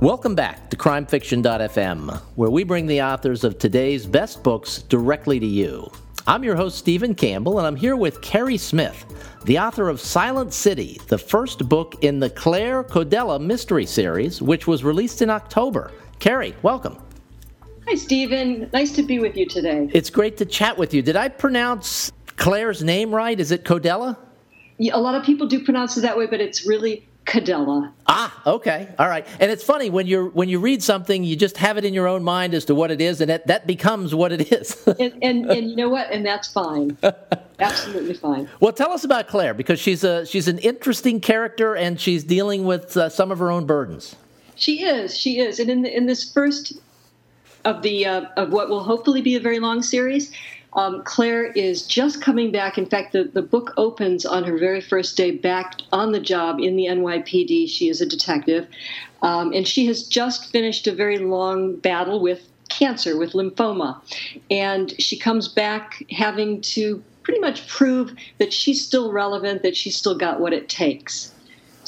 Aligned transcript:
Welcome 0.00 0.34
back 0.34 0.70
to 0.70 0.78
crimefiction.fm, 0.78 2.22
where 2.34 2.48
we 2.48 2.64
bring 2.64 2.86
the 2.86 3.02
authors 3.02 3.44
of 3.44 3.58
today's 3.58 4.06
best 4.06 4.42
books 4.42 4.80
directly 4.84 5.38
to 5.38 5.44
you. 5.44 5.92
I'm 6.26 6.42
your 6.42 6.56
host, 6.56 6.78
Stephen 6.78 7.14
Campbell, 7.14 7.58
and 7.58 7.66
I'm 7.66 7.76
here 7.76 7.96
with 7.96 8.22
Carrie 8.22 8.56
Smith, 8.56 9.04
the 9.44 9.58
author 9.58 9.90
of 9.90 10.00
Silent 10.00 10.54
City, 10.54 10.98
the 11.08 11.18
first 11.18 11.68
book 11.68 11.96
in 12.00 12.18
the 12.18 12.30
Claire 12.30 12.82
Codella 12.82 13.38
mystery 13.38 13.84
series, 13.84 14.40
which 14.40 14.66
was 14.66 14.82
released 14.82 15.20
in 15.20 15.28
October. 15.28 15.92
Carrie, 16.18 16.56
welcome. 16.62 16.96
Hi, 17.86 17.94
Stephen. 17.94 18.70
Nice 18.72 18.92
to 18.92 19.02
be 19.02 19.18
with 19.18 19.36
you 19.36 19.44
today. 19.44 19.90
It's 19.92 20.08
great 20.08 20.38
to 20.38 20.46
chat 20.46 20.78
with 20.78 20.94
you. 20.94 21.02
Did 21.02 21.16
I 21.16 21.28
pronounce 21.28 22.10
Claire's 22.36 22.82
name 22.82 23.14
right? 23.14 23.38
Is 23.38 23.50
it 23.50 23.66
Codella? 23.66 24.16
Yeah, 24.78 24.96
a 24.96 24.98
lot 24.98 25.14
of 25.14 25.24
people 25.24 25.46
do 25.46 25.62
pronounce 25.62 25.98
it 25.98 26.00
that 26.00 26.16
way, 26.16 26.24
but 26.24 26.40
it's 26.40 26.66
really 26.66 27.06
Cadella. 27.24 27.92
Ah, 28.06 28.42
okay, 28.46 28.92
all 28.98 29.08
right. 29.08 29.26
And 29.38 29.50
it's 29.50 29.62
funny 29.62 29.88
when 29.88 30.06
you're 30.06 30.28
when 30.28 30.48
you 30.48 30.58
read 30.58 30.82
something, 30.82 31.22
you 31.22 31.36
just 31.36 31.56
have 31.58 31.78
it 31.78 31.84
in 31.84 31.94
your 31.94 32.08
own 32.08 32.24
mind 32.24 32.54
as 32.54 32.64
to 32.66 32.74
what 32.74 32.90
it 32.90 33.00
is, 33.00 33.20
and 33.20 33.30
that, 33.30 33.46
that 33.46 33.66
becomes 33.66 34.14
what 34.14 34.32
it 34.32 34.50
is. 34.52 34.82
and, 34.98 35.12
and, 35.22 35.50
and 35.50 35.70
you 35.70 35.76
know 35.76 35.88
what? 35.88 36.10
And 36.10 36.26
that's 36.26 36.48
fine. 36.48 36.96
Absolutely 37.60 38.14
fine. 38.14 38.48
Well, 38.58 38.72
tell 38.72 38.90
us 38.90 39.04
about 39.04 39.28
Claire 39.28 39.54
because 39.54 39.78
she's 39.78 40.02
a 40.02 40.26
she's 40.26 40.48
an 40.48 40.58
interesting 40.58 41.20
character, 41.20 41.76
and 41.76 42.00
she's 42.00 42.24
dealing 42.24 42.64
with 42.64 42.96
uh, 42.96 43.08
some 43.08 43.30
of 43.30 43.38
her 43.38 43.50
own 43.50 43.66
burdens. 43.66 44.16
She 44.56 44.84
is. 44.84 45.16
She 45.16 45.38
is. 45.38 45.58
And 45.58 45.70
in 45.70 45.82
the, 45.82 45.96
in 45.96 46.06
this 46.06 46.30
first 46.32 46.74
of 47.64 47.82
the 47.82 48.06
uh, 48.06 48.24
of 48.36 48.52
what 48.52 48.68
will 48.68 48.82
hopefully 48.82 49.22
be 49.22 49.36
a 49.36 49.40
very 49.40 49.60
long 49.60 49.82
series, 49.82 50.32
um, 50.74 51.02
Claire 51.04 51.46
is 51.46 51.82
just 51.86 52.22
coming 52.22 52.52
back. 52.52 52.78
In 52.78 52.86
fact, 52.86 53.12
the, 53.12 53.24
the 53.24 53.42
book 53.42 53.72
opens 53.76 54.24
on 54.24 54.44
her 54.44 54.56
very 54.56 54.80
first 54.80 55.16
day 55.16 55.32
back 55.32 55.80
on 55.92 56.12
the 56.12 56.20
job 56.20 56.60
in 56.60 56.76
the 56.76 56.84
NYPD. 56.84 57.68
She 57.68 57.88
is 57.88 58.00
a 58.00 58.06
detective. 58.06 58.68
Um, 59.22 59.52
and 59.52 59.66
she 59.66 59.86
has 59.86 60.04
just 60.04 60.50
finished 60.50 60.86
a 60.86 60.94
very 60.94 61.18
long 61.18 61.76
battle 61.76 62.20
with 62.20 62.48
cancer, 62.68 63.18
with 63.18 63.32
lymphoma. 63.32 64.00
And 64.50 64.94
she 65.00 65.18
comes 65.18 65.48
back 65.48 66.04
having 66.10 66.60
to 66.62 67.02
pretty 67.22 67.40
much 67.40 67.66
prove 67.68 68.14
that 68.38 68.52
she's 68.52 68.84
still 68.84 69.12
relevant, 69.12 69.62
that 69.62 69.76
she's 69.76 69.96
still 69.96 70.16
got 70.16 70.40
what 70.40 70.52
it 70.52 70.68
takes. 70.68 71.32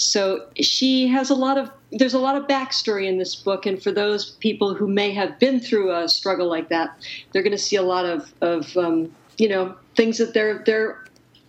So 0.04 0.46
she 0.60 1.06
has 1.08 1.30
a 1.30 1.34
lot 1.34 1.58
of 1.58 1.70
there's 1.90 2.14
a 2.14 2.18
lot 2.18 2.36
of 2.36 2.46
backstory 2.46 3.06
in 3.06 3.18
this 3.18 3.34
book, 3.34 3.66
and 3.66 3.82
for 3.82 3.92
those 3.92 4.30
people 4.30 4.74
who 4.74 4.88
may 4.88 5.12
have 5.12 5.38
been 5.38 5.60
through 5.60 5.94
a 5.94 6.08
struggle 6.08 6.48
like 6.48 6.68
that, 6.70 6.96
they're 7.32 7.42
going 7.42 7.52
to 7.52 7.58
see 7.58 7.76
a 7.76 7.82
lot 7.82 8.04
of 8.04 8.32
of 8.40 8.76
um, 8.76 9.14
you 9.38 9.48
know 9.48 9.76
things 9.96 10.18
that 10.18 10.34
they're 10.34 10.62
they're 10.64 11.04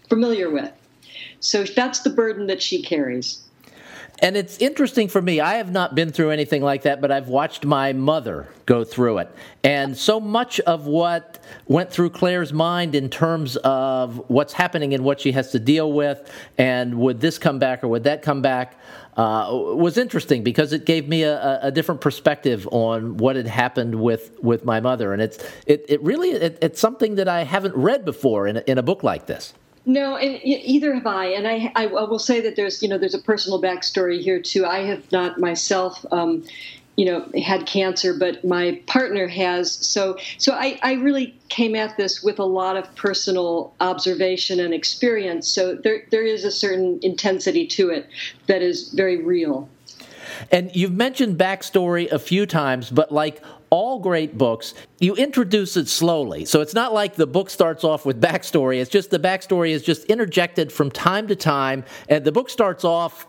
familiar 0.09 0.49
with. 0.49 0.71
So 1.39 1.63
that's 1.63 2.01
the 2.01 2.09
burden 2.09 2.47
that 2.47 2.61
she 2.61 2.81
carries. 2.81 3.41
And 4.23 4.37
it's 4.37 4.57
interesting 4.59 5.09
for 5.09 5.21
me. 5.21 5.41
I 5.41 5.55
have 5.55 5.69
not 5.69 5.95
been 5.95 6.13
through 6.13 6.31
anything 6.31 6.61
like 6.61 6.83
that, 6.83 7.01
but 7.01 7.11
I've 7.11 7.27
watched 7.27 7.65
my 7.65 7.91
mother 7.91 8.47
go 8.65 8.85
through 8.85 9.17
it. 9.17 9.29
And 9.65 9.97
so 9.97 10.17
much 10.17 10.61
of 10.61 10.87
what 10.87 11.43
went 11.67 11.91
through 11.91 12.11
Claire's 12.11 12.53
mind 12.53 12.95
in 12.95 13.09
terms 13.09 13.57
of 13.57 14.23
what's 14.29 14.53
happening 14.53 14.93
and 14.93 15.03
what 15.03 15.19
she 15.19 15.33
has 15.33 15.51
to 15.51 15.59
deal 15.59 15.91
with, 15.91 16.31
and 16.57 16.99
would 16.99 17.19
this 17.19 17.37
come 17.37 17.59
back 17.59 17.83
or 17.83 17.89
would 17.89 18.05
that 18.05 18.21
come 18.21 18.41
back, 18.41 18.79
uh, 19.17 19.49
was 19.51 19.97
interesting 19.97 20.41
because 20.41 20.71
it 20.71 20.85
gave 20.85 21.09
me 21.09 21.23
a, 21.23 21.59
a, 21.61 21.69
different 21.69 21.99
perspective 21.99 22.65
on 22.71 23.17
what 23.17 23.35
had 23.35 23.45
happened 23.45 23.93
with, 23.93 24.41
with 24.41 24.63
my 24.63 24.79
mother. 24.79 25.11
And 25.11 25.21
it's, 25.21 25.37
it, 25.67 25.85
it 25.89 26.01
really, 26.01 26.31
it, 26.31 26.57
it's 26.61 26.79
something 26.79 27.15
that 27.15 27.27
I 27.27 27.43
haven't 27.43 27.75
read 27.75 28.05
before 28.05 28.47
in 28.47 28.55
a, 28.55 28.61
in 28.61 28.77
a 28.77 28.83
book 28.83 29.03
like 29.03 29.27
this. 29.27 29.53
No, 29.85 30.15
and 30.15 30.39
either 30.43 30.93
have 30.93 31.05
I. 31.05 31.25
And 31.25 31.47
I, 31.47 31.71
I 31.75 31.87
will 31.87 32.19
say 32.19 32.39
that 32.41 32.55
there's, 32.55 32.81
you 32.81 32.87
know, 32.87 32.97
there's 32.97 33.13
a 33.13 33.21
personal 33.21 33.61
backstory 33.61 34.21
here 34.21 34.41
too. 34.41 34.65
I 34.65 34.79
have 34.79 35.11
not 35.11 35.39
myself, 35.39 36.05
um, 36.11 36.45
you 36.95 37.05
know, 37.05 37.27
had 37.41 37.65
cancer, 37.65 38.13
but 38.13 38.45
my 38.45 38.81
partner 38.85 39.27
has. 39.27 39.73
So, 39.73 40.17
so 40.37 40.53
I, 40.53 40.79
I 40.83 40.93
really 40.93 41.37
came 41.49 41.75
at 41.75 41.97
this 41.97 42.23
with 42.23 42.39
a 42.39 42.45
lot 42.45 42.77
of 42.77 42.95
personal 42.95 43.73
observation 43.81 44.59
and 44.59 44.73
experience. 44.73 45.49
So 45.49 45.75
there, 45.75 46.03
there 46.11 46.23
is 46.23 46.45
a 46.45 46.51
certain 46.51 46.99
intensity 47.01 47.67
to 47.67 47.89
it 47.89 48.07
that 48.47 48.61
is 48.61 48.89
very 48.93 49.21
real. 49.21 49.67
And 50.51 50.73
you've 50.73 50.93
mentioned 50.93 51.37
backstory 51.37 52.09
a 52.11 52.19
few 52.19 52.45
times, 52.45 52.89
but 52.89 53.11
like 53.11 53.43
all 53.73 53.97
great 53.97 54.37
books, 54.37 54.75
you 54.99 55.15
introduce 55.15 55.75
it 55.77 55.87
slowly. 55.87 56.45
So 56.45 56.61
it's 56.61 56.75
not 56.75 56.93
like 56.93 57.15
the 57.15 57.25
book 57.25 57.49
starts 57.49 57.83
off 57.83 58.05
with 58.05 58.21
backstory. 58.21 58.79
It's 58.79 58.91
just 58.91 59.09
the 59.09 59.17
backstory 59.17 59.71
is 59.71 59.81
just 59.81 60.03
interjected 60.05 60.71
from 60.71 60.91
time 60.91 61.27
to 61.29 61.35
time, 61.35 61.83
and 62.07 62.23
the 62.23 62.31
book 62.31 62.51
starts 62.51 62.85
off 62.85 63.25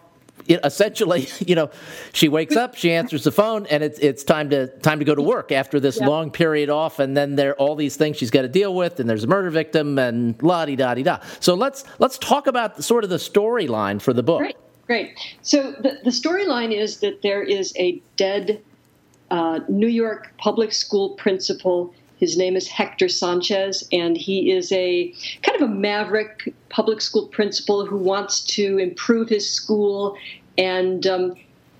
essentially, 0.46 1.28
you 1.46 1.54
know, 1.54 1.70
she 2.12 2.28
wakes 2.28 2.56
up, 2.56 2.74
she 2.74 2.92
answers 2.92 3.24
the 3.24 3.32
phone, 3.32 3.64
and 3.68 3.82
it's 3.82 3.98
it's 4.00 4.22
time 4.22 4.50
to 4.50 4.66
time 4.80 4.98
to 4.98 5.06
go 5.06 5.14
to 5.14 5.22
work 5.22 5.50
after 5.50 5.80
this 5.80 5.98
long 5.98 6.30
period 6.30 6.68
off, 6.68 6.98
and 6.98 7.16
then 7.16 7.36
there 7.36 7.52
are 7.52 7.56
all 7.56 7.74
these 7.74 7.96
things 7.96 8.18
she's 8.18 8.30
got 8.30 8.42
to 8.42 8.48
deal 8.48 8.74
with, 8.74 9.00
and 9.00 9.08
there's 9.08 9.24
a 9.24 9.26
murder 9.26 9.48
victim, 9.48 9.98
and 9.98 10.40
la 10.42 10.66
di 10.66 10.76
da 10.76 10.92
di 10.92 11.04
da. 11.04 11.20
So 11.40 11.54
let's 11.54 11.84
let's 11.98 12.18
talk 12.18 12.46
about 12.48 12.76
the, 12.76 12.82
sort 12.82 13.02
of 13.02 13.08
the 13.08 13.16
storyline 13.16 13.98
for 13.98 14.12
the 14.12 14.22
book. 14.22 14.40
Great, 14.40 14.56
great. 14.86 15.18
So 15.40 15.72
the 15.72 16.00
the 16.04 16.10
storyline 16.10 16.78
is 16.78 16.98
that 16.98 17.22
there 17.22 17.42
is 17.42 17.72
a 17.78 18.02
dead 18.16 18.62
uh, 19.34 19.58
New 19.68 19.88
York 19.88 20.32
public 20.38 20.72
school 20.72 21.10
principal. 21.16 21.92
His 22.20 22.36
name 22.36 22.54
is 22.54 22.68
Hector 22.68 23.08
Sanchez, 23.08 23.82
and 23.90 24.16
he 24.16 24.52
is 24.52 24.70
a 24.70 25.12
kind 25.42 25.60
of 25.60 25.68
a 25.68 25.74
maverick 25.74 26.54
public 26.68 27.00
school 27.00 27.26
principal 27.26 27.84
who 27.84 27.96
wants 27.96 28.42
to 28.56 28.78
improve 28.78 29.28
his 29.28 29.50
school. 29.50 30.16
And, 30.56 31.04
um, 31.08 31.34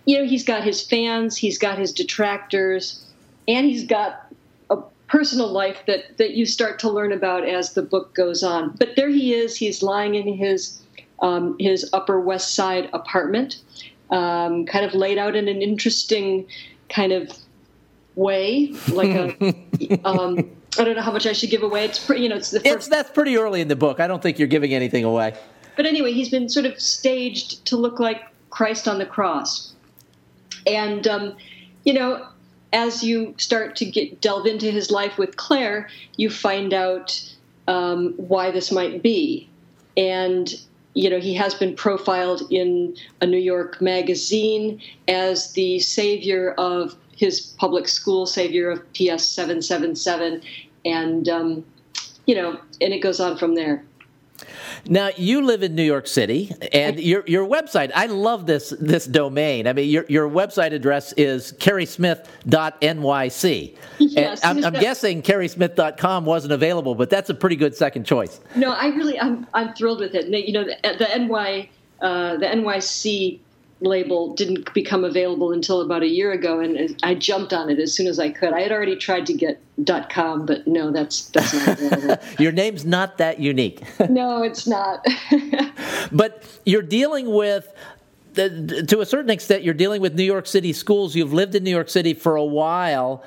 you 0.05 0.19
know, 0.19 0.25
he's 0.25 0.43
got 0.43 0.65
his 0.65 0.83
fans, 0.83 1.37
he's 1.37 1.57
got 1.57 1.79
his 1.79 1.93
detractors, 1.93 3.05
and 3.47 3.67
he's 3.67 3.85
got 3.85 4.27
a 4.71 4.79
personal 5.07 5.47
life 5.47 5.79
that, 5.87 6.19
that 6.19 6.33
you 6.33 6.47
start 6.47 6.81
to 6.81 6.91
learn 6.91 7.13
about 7.13 7.49
as 7.49 7.75
the 7.75 7.83
book 7.83 8.17
goes 8.17 8.43
on. 8.43 8.75
But 8.81 8.97
there 8.97 9.11
he 9.11 9.33
is, 9.33 9.55
he's 9.55 9.81
lying 9.81 10.17
in 10.17 10.27
his, 10.27 10.83
um, 11.21 11.55
his 11.61 11.89
Upper 11.93 12.19
West 12.19 12.57
Side 12.57 12.91
apartment, 12.93 13.63
um, 14.11 14.67
kind 14.67 14.85
of 14.85 14.93
laid 14.93 15.19
out 15.19 15.37
in 15.37 15.47
an 15.47 15.63
interesting 15.63 16.49
kind 16.89 17.13
of 17.13 17.31
way, 18.17 18.75
like 18.93 19.09
a. 19.09 20.05
um, 20.05 20.51
I 20.79 20.85
don't 20.85 20.97
know 20.97 21.03
how 21.03 21.13
much 21.13 21.27
I 21.27 21.33
should 21.33 21.51
give 21.51 21.63
away. 21.63 21.85
It's 21.85 22.05
pretty, 22.05 22.23
you 22.23 22.29
know, 22.29 22.37
it's 22.37 22.51
the 22.51 22.61
first. 22.61 22.75
It's, 22.75 22.89
that's 22.89 23.11
pretty 23.11 23.37
early 23.37 23.61
in 23.61 23.69
the 23.69 23.77
book. 23.77 24.01
I 24.01 24.07
don't 24.07 24.23
think 24.23 24.39
you're 24.39 24.49
giving 24.49 24.75
anything 24.75 25.05
away. 25.05 25.35
But 25.77 25.87
anyway, 25.87 26.13
he's 26.13 26.29
been 26.29 26.49
sort 26.49 26.67
of 26.67 26.81
staged 26.81 27.65
to 27.67 27.77
look 27.77 28.01
like 28.01 28.23
Christ 28.51 28.89
on 28.89 28.99
the 28.99 29.07
cross, 29.07 29.73
and 30.67 31.07
um, 31.07 31.37
you 31.85 31.93
know, 31.93 32.27
as 32.73 33.03
you 33.03 33.35
start 33.39 33.77
to 33.77 33.85
get 33.85 34.21
delve 34.21 34.47
into 34.47 34.71
his 34.71 34.91
life 34.91 35.19
with 35.19 35.37
Claire, 35.37 35.89
you 36.17 36.31
find 36.31 36.73
out 36.75 37.35
um, 37.69 38.15
why 38.17 38.51
this 38.51 38.73
might 38.73 39.03
be, 39.03 39.49
and 39.97 40.55
you 40.95 41.11
know, 41.11 41.19
he 41.19 41.35
has 41.35 41.55
been 41.55 41.75
profiled 41.75 42.43
in 42.51 42.97
a 43.21 43.27
New 43.27 43.39
York 43.39 43.81
magazine 43.81 44.81
as 45.09 45.53
the 45.53 45.81
savior 45.81 46.53
of 46.53 46.97
his 47.17 47.55
public 47.59 47.89
school 47.89 48.27
savior 48.27 48.71
of 48.71 48.81
PS 48.93 49.29
777, 49.29 50.43
and 50.85 51.29
um, 51.29 51.65
you 52.27 52.35
know, 52.35 52.61
and 52.81 52.93
it 52.93 53.01
goes 53.01 53.21
on 53.21 53.37
from 53.37 53.55
there. 53.55 53.85
Now 54.87 55.11
you 55.17 55.43
live 55.43 55.63
in 55.63 55.75
New 55.75 55.83
York 55.83 56.07
City, 56.07 56.53
and 56.73 57.01
your 57.01 57.25
your 57.27 57.47
website. 57.47 57.91
I 57.95 58.07
love 58.07 58.47
this 58.47 58.75
this 58.81 59.07
domain. 59.07 59.67
I 59.67 59.73
mean, 59.73 59.89
your 59.89 60.05
your 60.09 60.29
website 60.29 60.73
address 60.73 61.13
is 61.17 61.53
carriesmith.nyc. 61.55 63.77
Yes, 63.99 64.41
and 64.43 64.59
I'm, 64.59 64.75
I'm 64.75 64.81
guessing 64.81 65.23
carriesmith.com 65.23 66.25
wasn't 66.25 66.53
available, 66.53 66.95
but 66.95 67.11
that's 67.11 67.31
a 67.31 67.35
pretty 67.35 67.57
good 67.57 67.75
second 67.75 68.05
choice. 68.05 68.41
No, 68.57 68.73
I 68.73 68.89
really 68.89 69.19
I'm 69.19 69.47
I'm 69.55 69.75
thrilled 69.75 70.01
with 70.01 70.15
it. 70.15 70.27
You 70.27 70.53
know, 70.53 70.65
the, 70.65 70.77
the 70.83 71.19
NY 71.19 71.71
uh, 72.01 72.37
the 72.37 72.47
NYC 72.47 73.41
label 73.81 74.35
didn't 74.35 74.73
become 74.73 75.05
available 75.05 75.53
until 75.53 75.81
about 75.81 76.03
a 76.03 76.09
year 76.09 76.33
ago, 76.33 76.61
and 76.61 76.99
I 77.03 77.15
jumped 77.15 77.53
on 77.53 77.71
it 77.71 77.79
as 77.79 77.93
soon 77.93 78.07
as 78.07 78.19
I 78.19 78.31
could. 78.31 78.53
I 78.53 78.61
had 78.61 78.73
already 78.73 78.97
tried 78.97 79.27
to 79.27 79.35
get 79.35 79.61
.com, 80.11 80.47
but 80.47 80.67
no, 80.67 80.91
that's 80.91 81.29
that's 81.31 81.55
not 81.55 81.81
available. 81.81 82.25
Your 82.39 82.53
name's 82.53 82.85
not 82.85 83.19
that 83.19 83.41
unique. 83.41 83.83
no, 84.09 84.43
it's 84.43 84.67
not. 84.67 85.05
but 86.13 86.45
you're 86.65 86.83
dealing 86.83 87.31
with 87.31 87.73
to 88.35 89.01
a 89.01 89.07
certain 89.07 89.31
extent, 89.31 89.63
you're 89.63 89.75
dealing 89.75 90.01
with 90.01 90.15
New 90.15 90.25
York 90.25 90.47
City 90.47 90.73
schools. 90.73 91.15
You've 91.15 91.33
lived 91.33 91.55
in 91.55 91.63
New 91.63 91.71
York 91.71 91.89
City 91.89 92.15
for 92.15 92.35
a 92.35 92.45
while. 92.45 93.23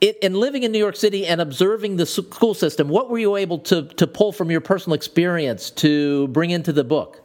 It, 0.00 0.18
in 0.22 0.34
living 0.34 0.62
in 0.62 0.72
New 0.72 0.78
York 0.78 0.96
City 0.96 1.26
and 1.26 1.40
observing 1.40 1.96
the 1.96 2.06
school 2.06 2.54
system, 2.54 2.88
what 2.88 3.10
were 3.10 3.18
you 3.18 3.36
able 3.36 3.58
to, 3.60 3.82
to 3.82 4.06
pull 4.06 4.32
from 4.32 4.50
your 4.50 4.60
personal 4.60 4.94
experience 4.94 5.70
to 5.72 6.26
bring 6.28 6.50
into 6.50 6.72
the 6.72 6.82
book? 6.82 7.22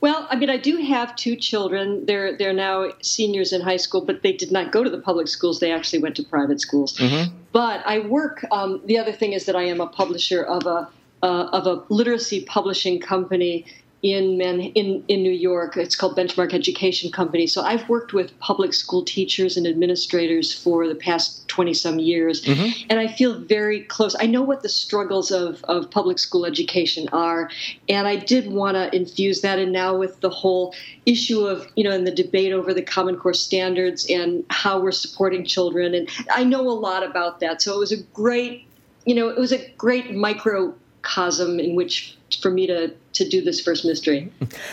Well, 0.00 0.26
I 0.30 0.36
mean, 0.36 0.48
I 0.48 0.56
do 0.56 0.76
have 0.78 1.14
two 1.16 1.36
children. 1.36 2.06
They're 2.06 2.36
they're 2.36 2.54
now 2.54 2.90
seniors 3.02 3.52
in 3.52 3.60
high 3.60 3.76
school, 3.76 4.00
but 4.00 4.22
they 4.22 4.32
did 4.32 4.50
not 4.50 4.72
go 4.72 4.82
to 4.82 4.90
the 4.90 4.98
public 4.98 5.28
schools. 5.28 5.60
They 5.60 5.72
actually 5.72 5.98
went 5.98 6.16
to 6.16 6.22
private 6.22 6.60
schools. 6.60 6.96
Mm-hmm. 6.96 7.34
But 7.52 7.82
I 7.86 7.98
work. 8.00 8.44
Um, 8.50 8.80
the 8.86 8.98
other 8.98 9.12
thing 9.12 9.34
is 9.34 9.44
that 9.46 9.56
I 9.56 9.64
am 9.64 9.80
a 9.80 9.86
publisher 9.86 10.42
of 10.42 10.66
a 10.66 10.88
uh, 11.22 11.50
of 11.52 11.66
a 11.66 11.84
literacy 11.92 12.44
publishing 12.44 12.98
company 12.98 13.66
in 14.02 14.38
Man- 14.38 14.60
in 14.60 15.04
in 15.08 15.22
New 15.22 15.32
York. 15.32 15.76
It's 15.76 15.94
called 15.94 16.16
Benchmark 16.16 16.54
Education 16.54 17.10
Company. 17.10 17.46
So 17.46 17.62
I've 17.62 17.86
worked 17.88 18.12
with 18.12 18.38
public 18.38 18.72
school 18.72 19.04
teachers 19.04 19.56
and 19.56 19.66
administrators 19.66 20.52
for 20.52 20.88
the 20.88 20.94
past 20.94 21.46
twenty 21.48 21.74
some 21.74 21.98
years, 21.98 22.42
mm-hmm. 22.42 22.86
and 22.88 22.98
I 22.98 23.08
feel 23.08 23.38
very 23.38 23.82
close. 23.82 24.16
I 24.18 24.26
know 24.26 24.42
what 24.42 24.62
the 24.62 24.68
struggles 24.68 25.30
of 25.30 25.62
of 25.64 25.90
public 25.90 26.18
school 26.18 26.46
education 26.46 27.08
are, 27.12 27.50
and 27.88 28.08
I 28.08 28.16
did 28.16 28.50
want 28.50 28.76
to 28.76 28.94
infuse 28.96 29.42
that. 29.42 29.58
And 29.58 29.72
now 29.72 29.96
with 29.96 30.20
the 30.20 30.30
whole 30.30 30.74
issue 31.04 31.46
of 31.46 31.66
you 31.76 31.84
know 31.84 31.92
in 31.92 32.04
the 32.04 32.14
debate 32.14 32.52
over 32.52 32.72
the 32.72 32.82
Common 32.82 33.16
Core 33.16 33.34
standards 33.34 34.06
and 34.08 34.44
how 34.48 34.80
we're 34.80 34.92
supporting 34.92 35.44
children, 35.44 35.94
and 35.94 36.08
I 36.30 36.44
know 36.44 36.62
a 36.62 36.72
lot 36.72 37.02
about 37.02 37.40
that. 37.40 37.60
So 37.60 37.74
it 37.74 37.78
was 37.78 37.92
a 37.92 38.02
great 38.14 38.66
you 39.04 39.14
know 39.14 39.28
it 39.28 39.38
was 39.38 39.52
a 39.52 39.68
great 39.76 40.14
microcosm 40.14 41.60
in 41.60 41.74
which 41.74 42.16
for 42.36 42.50
me 42.50 42.66
to 42.66 42.94
to 43.12 43.28
do 43.28 43.42
this 43.42 43.60
first 43.60 43.84
mystery. 43.84 44.32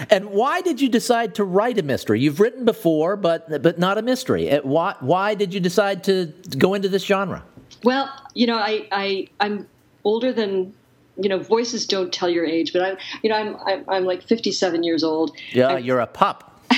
And 0.09 0.30
why 0.30 0.62
did 0.62 0.80
you 0.80 0.89
decide 0.89 1.36
to 1.36 1.44
write 1.44 1.77
a 1.77 1.83
mystery? 1.83 2.19
You've 2.19 2.39
written 2.39 2.65
before, 2.65 3.15
but 3.15 3.62
but 3.62 3.80
not 3.80 3.98
a 3.98 4.01
mystery. 4.01 4.56
Why 4.63 4.95
why 5.00 5.36
did 5.36 5.54
you 5.54 5.59
decide 5.59 6.04
to 6.06 6.33
go 6.57 6.74
into 6.74 6.89
this 6.89 7.04
genre? 7.04 7.44
Well, 7.83 8.12
you 8.33 8.48
know, 8.48 8.57
I, 8.57 8.88
I 8.92 9.27
I'm 9.39 9.68
older 10.04 10.31
than 10.31 10.74
you 11.18 11.30
know 11.30 11.39
voices 11.39 11.86
don't 11.86 12.13
tell 12.13 12.30
your 12.30 12.45
age, 12.45 12.74
but 12.74 12.81
I'm 12.81 12.98
you 13.24 13.30
know 13.30 13.36
I'm 13.36 13.56
I'm, 13.65 13.86
I'm 13.88 14.06
like 14.06 14.24
57 14.24 14.83
years 14.83 15.03
old. 15.03 15.36
Yeah, 15.51 15.68
i 15.68 15.77
you're 15.77 16.00
a 16.00 16.07
pup. 16.07 16.53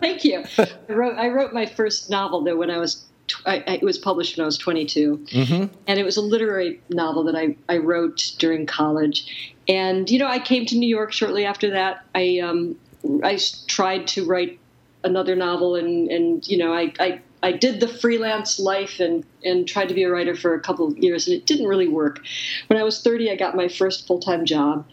Thank 0.00 0.24
you. 0.24 0.44
I 0.58 0.92
wrote 0.92 1.16
I 1.16 1.28
wrote 1.28 1.52
my 1.52 1.66
first 1.66 2.10
novel 2.10 2.42
though 2.42 2.56
when 2.56 2.70
I 2.70 2.78
was 2.78 3.04
I, 3.46 3.56
it 3.66 3.82
was 3.82 3.98
published 3.98 4.36
when 4.36 4.42
I 4.42 4.46
was 4.46 4.58
22, 4.58 5.18
mm-hmm. 5.18 5.74
and 5.86 5.98
it 5.98 6.04
was 6.04 6.16
a 6.16 6.20
literary 6.20 6.80
novel 6.90 7.24
that 7.24 7.36
I, 7.36 7.56
I 7.68 7.78
wrote 7.78 8.32
during 8.38 8.66
college. 8.66 9.54
And 9.68 10.10
you 10.10 10.18
know, 10.18 10.26
I 10.26 10.38
came 10.38 10.66
to 10.66 10.76
New 10.76 10.88
York 10.88 11.12
shortly 11.12 11.44
after 11.44 11.70
that. 11.70 12.04
I 12.14 12.40
um, 12.40 12.76
I 13.22 13.38
tried 13.66 14.06
to 14.08 14.24
write 14.24 14.58
another 15.04 15.36
novel, 15.36 15.74
and 15.74 16.10
and 16.10 16.46
you 16.46 16.58
know, 16.58 16.72
I, 16.72 16.92
I 16.98 17.20
I 17.42 17.52
did 17.52 17.80
the 17.80 17.88
freelance 17.88 18.58
life 18.58 19.00
and 19.00 19.24
and 19.44 19.66
tried 19.66 19.88
to 19.88 19.94
be 19.94 20.02
a 20.02 20.10
writer 20.10 20.34
for 20.34 20.54
a 20.54 20.60
couple 20.60 20.88
of 20.88 20.98
years, 20.98 21.26
and 21.26 21.36
it 21.36 21.46
didn't 21.46 21.66
really 21.66 21.88
work. 21.88 22.20
When 22.66 22.78
I 22.78 22.82
was 22.82 23.02
30, 23.02 23.30
I 23.30 23.36
got 23.36 23.56
my 23.56 23.68
first 23.68 24.06
full 24.06 24.20
time 24.20 24.44
job, 24.44 24.86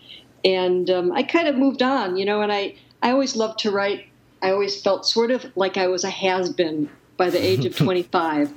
and 0.45 0.89
um, 0.89 1.11
I 1.11 1.23
kind 1.23 1.47
of 1.47 1.55
moved 1.57 1.81
on, 1.81 2.17
you 2.17 2.25
know. 2.25 2.41
And 2.41 2.51
I 2.51 2.75
I 3.01 3.11
always 3.11 3.35
loved 3.35 3.59
to 3.59 3.71
write. 3.71 4.07
I 4.41 4.51
always 4.51 4.81
felt 4.81 5.05
sort 5.05 5.31
of 5.31 5.45
like 5.55 5.77
I 5.77 5.87
was 5.87 6.03
a 6.03 6.09
has 6.09 6.51
been 6.51 6.89
by 7.21 7.29
the 7.29 7.37
age 7.37 7.65
of 7.65 7.75
25. 7.87 8.51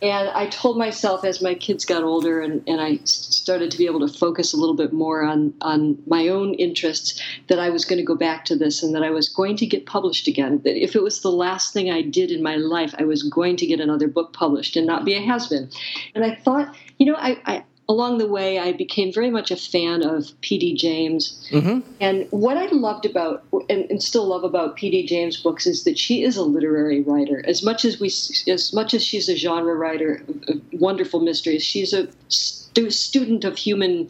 and 0.00 0.28
I 0.28 0.46
told 0.46 0.78
myself 0.78 1.24
as 1.24 1.42
my 1.42 1.54
kids 1.54 1.84
got 1.84 2.04
older 2.04 2.40
and, 2.40 2.62
and 2.68 2.80
I 2.80 3.00
started 3.02 3.72
to 3.72 3.78
be 3.78 3.86
able 3.86 4.06
to 4.06 4.18
focus 4.18 4.52
a 4.52 4.56
little 4.56 4.76
bit 4.76 4.92
more 4.92 5.24
on, 5.24 5.52
on 5.60 5.98
my 6.06 6.28
own 6.28 6.54
interests 6.54 7.20
that 7.48 7.58
I 7.58 7.68
was 7.68 7.84
going 7.84 7.98
to 7.98 8.04
go 8.04 8.14
back 8.14 8.44
to 8.44 8.54
this 8.54 8.80
and 8.84 8.94
that 8.94 9.02
I 9.02 9.10
was 9.10 9.28
going 9.28 9.56
to 9.56 9.66
get 9.66 9.86
published 9.86 10.28
again. 10.28 10.60
That 10.62 10.80
if 10.80 10.94
it 10.94 11.02
was 11.02 11.22
the 11.22 11.32
last 11.32 11.72
thing 11.72 11.90
I 11.90 12.00
did 12.00 12.30
in 12.30 12.44
my 12.44 12.54
life, 12.54 12.94
I 12.96 13.02
was 13.02 13.24
going 13.24 13.56
to 13.56 13.66
get 13.66 13.80
another 13.80 14.06
book 14.06 14.32
published 14.32 14.76
and 14.76 14.86
not 14.86 15.04
be 15.04 15.14
a 15.14 15.20
has 15.20 15.48
been. 15.48 15.68
And 16.14 16.24
I 16.24 16.36
thought, 16.36 16.76
you 16.98 17.06
know, 17.06 17.16
I, 17.16 17.40
I 17.44 17.64
along 17.88 18.18
the 18.18 18.26
way, 18.26 18.58
I 18.58 18.72
became 18.72 19.12
very 19.12 19.30
much 19.30 19.50
a 19.50 19.56
fan 19.56 20.04
of 20.04 20.32
P.D. 20.40 20.74
James. 20.74 21.48
Mm-hmm. 21.50 21.88
And 22.00 22.26
what 22.30 22.56
I 22.56 22.66
loved 22.66 23.06
about, 23.06 23.44
and, 23.70 23.88
and, 23.90 24.02
still 24.02 24.26
love 24.26 24.44
about 24.44 24.76
P.D. 24.76 25.06
James' 25.06 25.36
books, 25.36 25.66
is 25.66 25.84
that 25.84 25.98
she 25.98 26.22
is 26.22 26.36
a 26.36 26.42
literary 26.42 27.00
writer. 27.02 27.42
As 27.46 27.62
much 27.62 27.84
as 27.84 28.00
we, 28.00 28.08
as 28.52 28.72
much 28.72 28.92
as 28.92 29.04
she's 29.04 29.28
a 29.28 29.36
genre 29.36 29.74
writer, 29.74 30.22
of 30.48 30.60
wonderful 30.72 31.20
mysteries, 31.20 31.62
she's 31.62 31.92
a 31.92 32.08
stu- 32.28 32.90
student 32.90 33.44
of 33.44 33.56
human, 33.56 34.08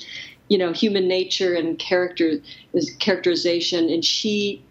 you 0.48 0.56
know, 0.56 0.72
human 0.72 1.06
nature 1.06 1.54
and 1.54 1.78
character 1.78 2.40
characterization, 2.98 3.90
and 3.90 4.04
she 4.04 4.62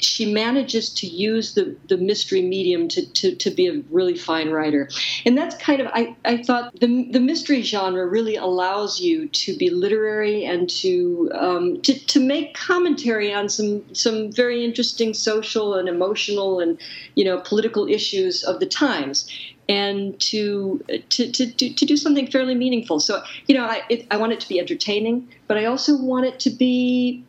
she 0.00 0.32
manages 0.32 0.90
to 0.94 1.06
use 1.06 1.54
the, 1.54 1.76
the 1.88 1.96
mystery 1.96 2.42
medium 2.42 2.88
to, 2.88 3.06
to, 3.12 3.34
to 3.34 3.50
be 3.50 3.66
a 3.66 3.82
really 3.90 4.16
fine 4.16 4.50
writer. 4.50 4.88
And 5.24 5.36
that's 5.36 5.56
kind 5.56 5.80
of, 5.80 5.88
I, 5.92 6.16
I 6.24 6.42
thought 6.42 6.78
the, 6.80 7.08
the 7.10 7.20
mystery 7.20 7.62
genre 7.62 8.06
really 8.06 8.36
allows 8.36 9.00
you 9.00 9.28
to 9.28 9.56
be 9.56 9.70
literary 9.70 10.44
and 10.44 10.68
to, 10.70 11.30
um, 11.34 11.82
to, 11.82 11.94
to 12.06 12.20
make 12.20 12.54
commentary 12.54 13.32
on 13.32 13.48
some, 13.48 13.94
some 13.94 14.32
very 14.32 14.64
interesting 14.64 15.14
social 15.14 15.74
and 15.74 15.88
emotional 15.88 16.60
and, 16.60 16.80
you 17.14 17.24
know, 17.24 17.40
political 17.40 17.88
issues 17.88 18.42
of 18.44 18.60
the 18.60 18.66
times 18.66 19.28
and 19.68 20.18
to 20.18 20.84
to, 21.10 21.30
to, 21.30 21.52
to, 21.52 21.72
to 21.72 21.86
do 21.86 21.96
something 21.96 22.26
fairly 22.26 22.56
meaningful. 22.56 22.98
So, 22.98 23.22
you 23.46 23.54
know, 23.54 23.64
I, 23.64 23.82
it, 23.88 24.06
I 24.10 24.16
want 24.16 24.32
it 24.32 24.40
to 24.40 24.48
be 24.48 24.58
entertaining, 24.58 25.28
but 25.46 25.56
I 25.56 25.66
also 25.66 25.96
want 25.96 26.26
it 26.26 26.40
to 26.40 26.50
be 26.50 27.24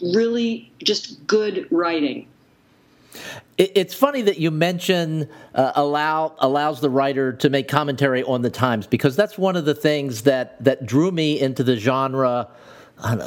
really 0.00 0.70
just 0.82 1.26
good 1.26 1.66
writing. 1.70 2.26
It's 3.56 3.94
funny 3.94 4.20
that 4.22 4.38
you 4.38 4.50
mention 4.50 5.28
uh, 5.54 5.72
allow 5.74 6.34
allows 6.40 6.80
the 6.82 6.90
writer 6.90 7.32
to 7.32 7.48
make 7.48 7.68
commentary 7.68 8.22
on 8.22 8.42
the 8.42 8.50
times 8.50 8.86
because 8.86 9.16
that's 9.16 9.38
one 9.38 9.56
of 9.56 9.64
the 9.64 9.74
things 9.74 10.22
that 10.22 10.62
that 10.62 10.84
drew 10.84 11.10
me 11.10 11.40
into 11.40 11.64
the 11.64 11.76
genre 11.76 12.48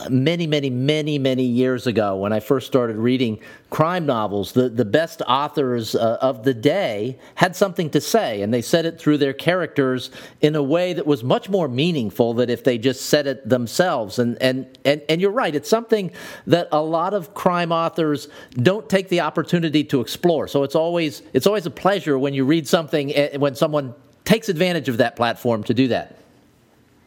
many, 0.10 0.48
many, 0.48 0.70
many, 0.70 1.20
many 1.20 1.44
years 1.44 1.86
ago 1.86 2.18
when 2.18 2.34
I 2.34 2.40
first 2.40 2.66
started 2.66 2.98
reading 2.98 3.40
crime 3.70 4.06
novels, 4.08 4.52
the, 4.54 4.68
the 4.68 4.86
best 4.86 5.22
authors 5.28 5.94
uh, 5.94 6.18
of 6.22 6.44
the 6.44 6.56
day 6.56 7.20
had 7.36 7.56
something 7.56 7.92
to 7.92 8.02
say, 8.02 8.42
and 8.42 8.52
they 8.52 8.64
said 8.64 8.86
it 8.86 9.00
through 9.00 9.20
their 9.20 9.34
characters 9.34 10.10
in 10.42 10.56
a 10.56 10.64
way 10.64 10.94
that 10.94 11.06
was 11.06 11.24
much 11.24 11.50
more 11.50 11.68
meaningful 11.68 12.34
than 12.34 12.50
if 12.50 12.64
they 12.64 12.80
just 12.80 13.06
said 13.06 13.28
it 13.28 13.48
themselves. 13.48 14.18
And, 14.18 14.42
and, 14.42 14.78
and, 14.86 15.04
and 15.08 15.22
you're 15.22 15.32
right, 15.32 15.54
it's 15.54 15.70
something 15.70 16.12
that 16.48 16.68
a 16.72 16.82
lot 16.82 17.14
of 17.14 17.36
crime 17.36 17.72
authors 17.72 18.28
don't 18.54 18.90
take 18.90 19.10
the 19.10 19.22
opportunity 19.22 19.84
to 19.86 20.02
explore. 20.02 20.48
So 20.48 20.64
it's 20.64 20.76
always, 20.76 21.22
it's 21.34 21.46
always 21.46 21.68
a 21.68 21.72
pleasure 21.72 22.18
when 22.18 22.34
you 22.34 22.44
read 22.44 22.68
something, 22.68 23.16
eh, 23.16 23.38
when 23.38 23.54
someone 23.54 23.94
takes 24.26 24.50
advantage 24.50 24.90
of 24.90 24.98
that 24.98 25.16
platform 25.16 25.64
to 25.66 25.76
do 25.76 25.90
that. 25.90 26.16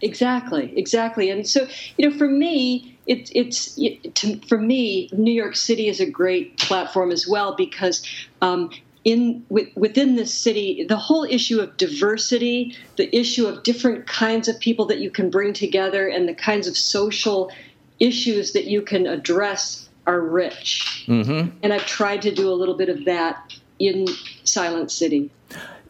Exactly, 0.03 0.77
exactly. 0.77 1.31
And 1.31 1.49
so, 1.49 1.67
you 1.97 2.11
know, 2.11 2.17
for 2.17 2.29
me, 2.29 2.99
it, 3.07 3.31
it's 3.35 3.79
it, 3.79 4.15
to, 4.17 4.39
for 4.49 4.59
me, 4.59 5.09
New 5.13 5.33
York 5.33 5.55
City 5.57 5.89
is 5.89 6.01
a 6.01 6.11
great 6.11 6.59
platform 6.59 7.13
as 7.13 7.27
well 7.27 7.55
because 7.55 8.05
um, 8.41 8.71
in 9.05 9.45
within 9.49 10.17
this 10.17 10.35
city, 10.35 10.85
the 10.89 10.97
whole 10.97 11.25
issue 11.25 11.61
of 11.61 11.77
diversity, 11.77 12.77
the 12.97 13.15
issue 13.17 13.47
of 13.47 13.63
different 13.63 14.07
kinds 14.07 14.49
of 14.49 14.59
people 14.59 14.87
that 14.87 14.99
you 14.99 15.11
can 15.11 15.31
bring 15.31 15.53
together, 15.53 16.09
and 16.09 16.29
the 16.29 16.35
kinds 16.35 16.67
of 16.67 16.77
social 16.77 17.51
issues 17.99 18.53
that 18.53 18.67
you 18.67 18.83
can 18.83 19.07
address 19.07 19.89
are 20.07 20.21
rich. 20.21 21.05
Mm-hmm. 21.07 21.57
And 21.63 21.73
I've 21.73 21.87
tried 21.87 22.23
to 22.23 22.35
do 22.35 22.51
a 22.51 22.55
little 22.55 22.77
bit 22.77 22.89
of 22.89 23.05
that 23.05 23.55
in 23.79 24.07
Silent 24.45 24.91
City. 24.91 25.31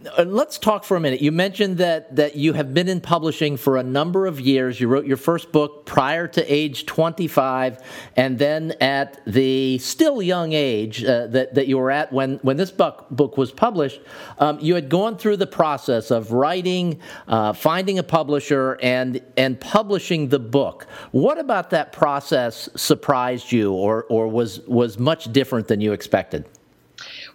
Uh, 0.06 0.24
let's 0.24 0.58
talk 0.58 0.84
for 0.84 0.96
a 0.96 1.00
minute. 1.00 1.20
You 1.20 1.32
mentioned 1.32 1.78
that 1.78 2.16
that 2.16 2.34
you 2.36 2.54
have 2.54 2.74
been 2.74 2.88
in 2.88 3.00
publishing 3.00 3.56
for 3.56 3.76
a 3.76 3.82
number 3.82 4.26
of 4.26 4.40
years. 4.40 4.80
You 4.80 4.88
wrote 4.88 5.06
your 5.06 5.16
first 5.16 5.52
book 5.52 5.86
prior 5.86 6.26
to 6.28 6.52
age 6.52 6.86
25, 6.86 7.78
and 8.16 8.38
then 8.38 8.74
at 8.80 9.20
the 9.26 9.78
still 9.78 10.20
young 10.20 10.52
age 10.52 11.04
uh, 11.04 11.26
that 11.28 11.54
that 11.54 11.68
you 11.68 11.78
were 11.78 11.90
at 11.90 12.12
when 12.12 12.38
when 12.42 12.56
this 12.56 12.70
book 12.70 13.06
book 13.10 13.36
was 13.36 13.52
published, 13.52 14.00
um, 14.38 14.58
you 14.60 14.74
had 14.74 14.88
gone 14.88 15.16
through 15.16 15.36
the 15.36 15.46
process 15.46 16.10
of 16.10 16.32
writing, 16.32 16.98
uh, 17.28 17.52
finding 17.52 17.98
a 17.98 18.02
publisher, 18.02 18.78
and 18.82 19.20
and 19.36 19.60
publishing 19.60 20.28
the 20.28 20.38
book. 20.38 20.86
What 21.12 21.38
about 21.38 21.70
that 21.70 21.92
process 21.92 22.68
surprised 22.74 23.52
you, 23.52 23.72
or 23.72 24.04
or 24.08 24.26
was 24.28 24.60
was 24.62 24.98
much 24.98 25.32
different 25.32 25.68
than 25.68 25.80
you 25.80 25.92
expected? 25.92 26.44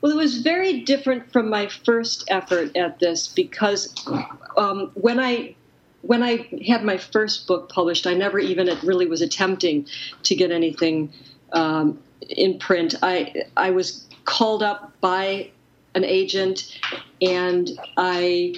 Well, 0.01 0.11
it 0.11 0.15
was 0.15 0.41
very 0.41 0.81
different 0.81 1.31
from 1.31 1.49
my 1.49 1.67
first 1.67 2.25
effort 2.29 2.75
at 2.77 2.99
this 2.99 3.27
because 3.27 3.93
um, 4.55 4.91
when 4.93 5.19
I 5.19 5.55
when 6.01 6.23
I 6.23 6.47
had 6.65 6.83
my 6.83 6.97
first 6.97 7.47
book 7.47 7.69
published, 7.69 8.07
I 8.07 8.13
never 8.13 8.39
even 8.39 8.69
really 8.83 9.07
was 9.07 9.21
attempting 9.21 9.87
to 10.23 10.35
get 10.35 10.51
anything 10.51 11.11
um, 11.51 11.99
in 12.29 12.59
print. 12.59 12.95
I 13.01 13.43
I 13.55 13.71
was 13.71 14.07
called 14.25 14.63
up 14.63 14.93
by 15.01 15.51
an 15.95 16.03
agent, 16.03 16.79
and 17.21 17.69
I 17.97 18.53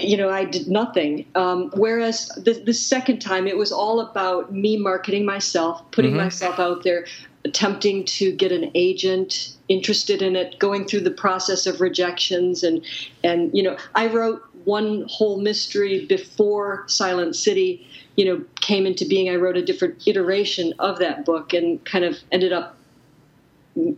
you 0.00 0.16
know, 0.16 0.30
I 0.30 0.44
did 0.44 0.68
nothing. 0.68 1.26
Um, 1.34 1.70
whereas 1.74 2.28
the, 2.36 2.54
the 2.54 2.74
second 2.74 3.20
time, 3.20 3.46
it 3.46 3.56
was 3.56 3.72
all 3.72 4.00
about 4.00 4.52
me 4.52 4.76
marketing 4.76 5.24
myself, 5.24 5.90
putting 5.90 6.12
mm-hmm. 6.12 6.20
myself 6.20 6.58
out 6.58 6.82
there, 6.82 7.06
attempting 7.46 8.04
to 8.04 8.32
get 8.32 8.50
an 8.50 8.70
agent 8.74 9.56
interested 9.68 10.20
in 10.20 10.34
it, 10.36 10.58
going 10.58 10.86
through 10.86 11.00
the 11.00 11.10
process 11.10 11.66
of 11.66 11.80
rejections, 11.80 12.62
and 12.62 12.84
and 13.22 13.50
you 13.54 13.62
know, 13.62 13.76
I 13.94 14.08
wrote 14.08 14.42
one 14.64 15.06
whole 15.08 15.40
mystery 15.40 16.06
before 16.06 16.84
Silent 16.88 17.36
City, 17.36 17.86
you 18.16 18.24
know, 18.24 18.44
came 18.60 18.84
into 18.84 19.04
being. 19.04 19.30
I 19.30 19.36
wrote 19.36 19.56
a 19.56 19.64
different 19.64 20.06
iteration 20.06 20.74
of 20.80 20.98
that 20.98 21.24
book, 21.24 21.52
and 21.52 21.82
kind 21.84 22.04
of 22.04 22.18
ended 22.32 22.52
up 22.52 22.76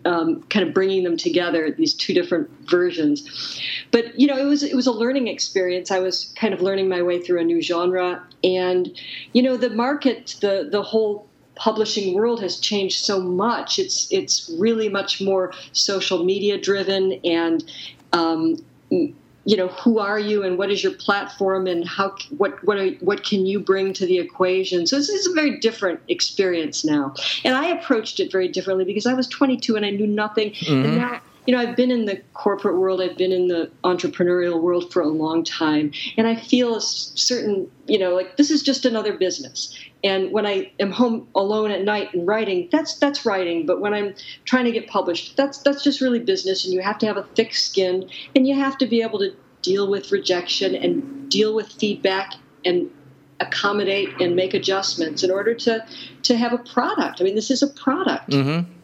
um, 0.05 0.43
kind 0.45 0.67
of 0.67 0.75
bringing 0.75 1.05
them 1.05 1.17
together, 1.17 1.71
these 1.71 1.95
two 1.95 2.13
different 2.13 2.51
versions. 2.69 3.61
But 3.91 4.19
you 4.19 4.27
know, 4.27 4.37
it 4.37 4.45
was 4.45 4.63
it 4.63 4.75
was 4.75 4.87
a 4.87 4.93
learning 4.93 5.29
experience. 5.29 5.91
I 5.91 6.01
was 6.01 6.33
kind 6.37 6.53
of 6.53 6.61
learning 6.61 6.89
my 6.89 7.03
way 7.03 7.23
through 7.23 7.41
a 7.41 7.45
new 7.45 7.63
genre, 7.63 8.23
and 8.45 8.91
you 9.33 9.43
know, 9.43 9.57
the 9.57 9.71
market, 9.71 10.37
the 10.41 10.69
the 10.71 10.83
whole 10.83 11.28
publishing 11.59 12.15
world 12.15 12.41
has 12.41 12.59
changed 12.59 13.05
so 13.05 13.21
much. 13.21 13.79
It's 13.79 14.11
it's 14.11 14.51
really 14.59 14.89
much 14.89 15.21
more 15.21 15.53
social 15.73 16.25
media 16.25 16.59
driven 16.59 17.21
and 17.25 17.65
um, 18.13 18.57
you 19.49 19.57
know 19.57 19.69
who 19.69 19.99
are 19.99 20.19
you 20.19 20.43
and 20.43 20.59
what 20.59 20.71
is 20.71 20.83
your 20.83 20.93
platform 20.93 21.67
and 21.67 21.89
how 21.89 22.15
what 22.37 22.63
what 22.65 22.77
are, 22.77 22.91
what 23.01 23.25
can 23.25 23.47
you 23.47 23.59
bring 23.59 23.95
to 23.95 24.05
the 24.05 24.19
equation 24.19 24.87
so 24.87 24.97
this 24.97 25.09
is 25.09 25.27
a 25.27 25.33
very 25.33 25.59
different 25.59 26.01
experience 26.09 26.85
now 26.85 27.15
and 27.45 27.57
i 27.57 27.67
approached 27.69 28.21
it 28.21 28.31
very 28.31 28.47
differently 28.47 28.85
because 28.85 29.07
i 29.07 29.15
was 29.15 29.27
22 29.29 29.75
and 29.75 29.87
i 29.87 29.91
knew 29.91 30.07
nothing 30.07 30.51
mm-hmm. 30.51 30.85
and 30.85 30.97
now 30.99 31.21
you 31.49 31.55
know, 31.55 31.63
I've 31.63 31.77
been 31.77 31.91
in 31.91 32.05
the 32.05 32.21
corporate 32.35 32.77
world, 32.77 33.01
I've 33.01 33.17
been 33.17 33.33
in 33.33 33.49
the 33.49 33.71
entrepreneurial 33.83 34.61
world 34.61 34.93
for 34.93 35.01
a 35.01 35.09
long 35.09 35.43
time, 35.43 35.93
and 36.19 36.27
I 36.27 36.37
feel 36.37 36.75
a 36.75 36.81
certain, 36.83 37.71
you 37.87 37.99
know, 37.99 38.15
like 38.15 38.37
this 38.37 38.51
is 38.51 38.63
just 38.63 38.85
another 38.85 39.17
business. 39.17 39.75
And 40.05 40.31
when 40.31 40.45
I 40.45 40.71
am 40.79 40.91
home 40.91 41.27
alone 41.35 41.71
at 41.71 41.85
night 41.85 42.13
and 42.13 42.27
writing, 42.27 42.69
that's 42.71 42.99
that's 42.99 43.25
writing. 43.25 43.65
But 43.65 43.81
when 43.81 43.95
I'm 43.95 44.15
trying 44.45 44.67
to 44.67 44.73
get 44.73 44.89
published, 44.89 45.39
that's 45.39 45.57
that's 45.63 45.83
just 45.83 46.03
really 46.03 46.21
business. 46.21 46.67
And 46.67 46.75
you 46.75 46.83
have 46.83 46.99
to 46.99 47.07
have 47.07 47.17
a 47.17 47.23
thick 47.35 47.55
skin, 47.55 48.11
and 48.37 48.47
you 48.47 48.55
have 48.55 48.77
to 48.77 48.87
be 48.87 49.01
able 49.01 49.19
to 49.21 49.35
deal 49.63 49.89
with 49.91 50.13
rejection 50.13 50.75
and 50.75 51.31
deal 51.31 51.55
with 51.55 51.73
feedback 51.73 52.35
and 52.67 52.91
accommodate 53.41 54.11
and 54.21 54.37
make 54.37 54.53
adjustments 54.53 55.23
in 55.23 55.31
order 55.31 55.55
to 55.55 55.83
to 56.25 56.37
have 56.37 56.53
a 56.53 56.59
product. 56.59 57.23
I 57.23 57.25
mean, 57.25 57.37
this 57.37 57.51
is 57.51 57.63
a 57.63 57.69
product. 57.69 58.33
Mm-hmm 58.33 58.75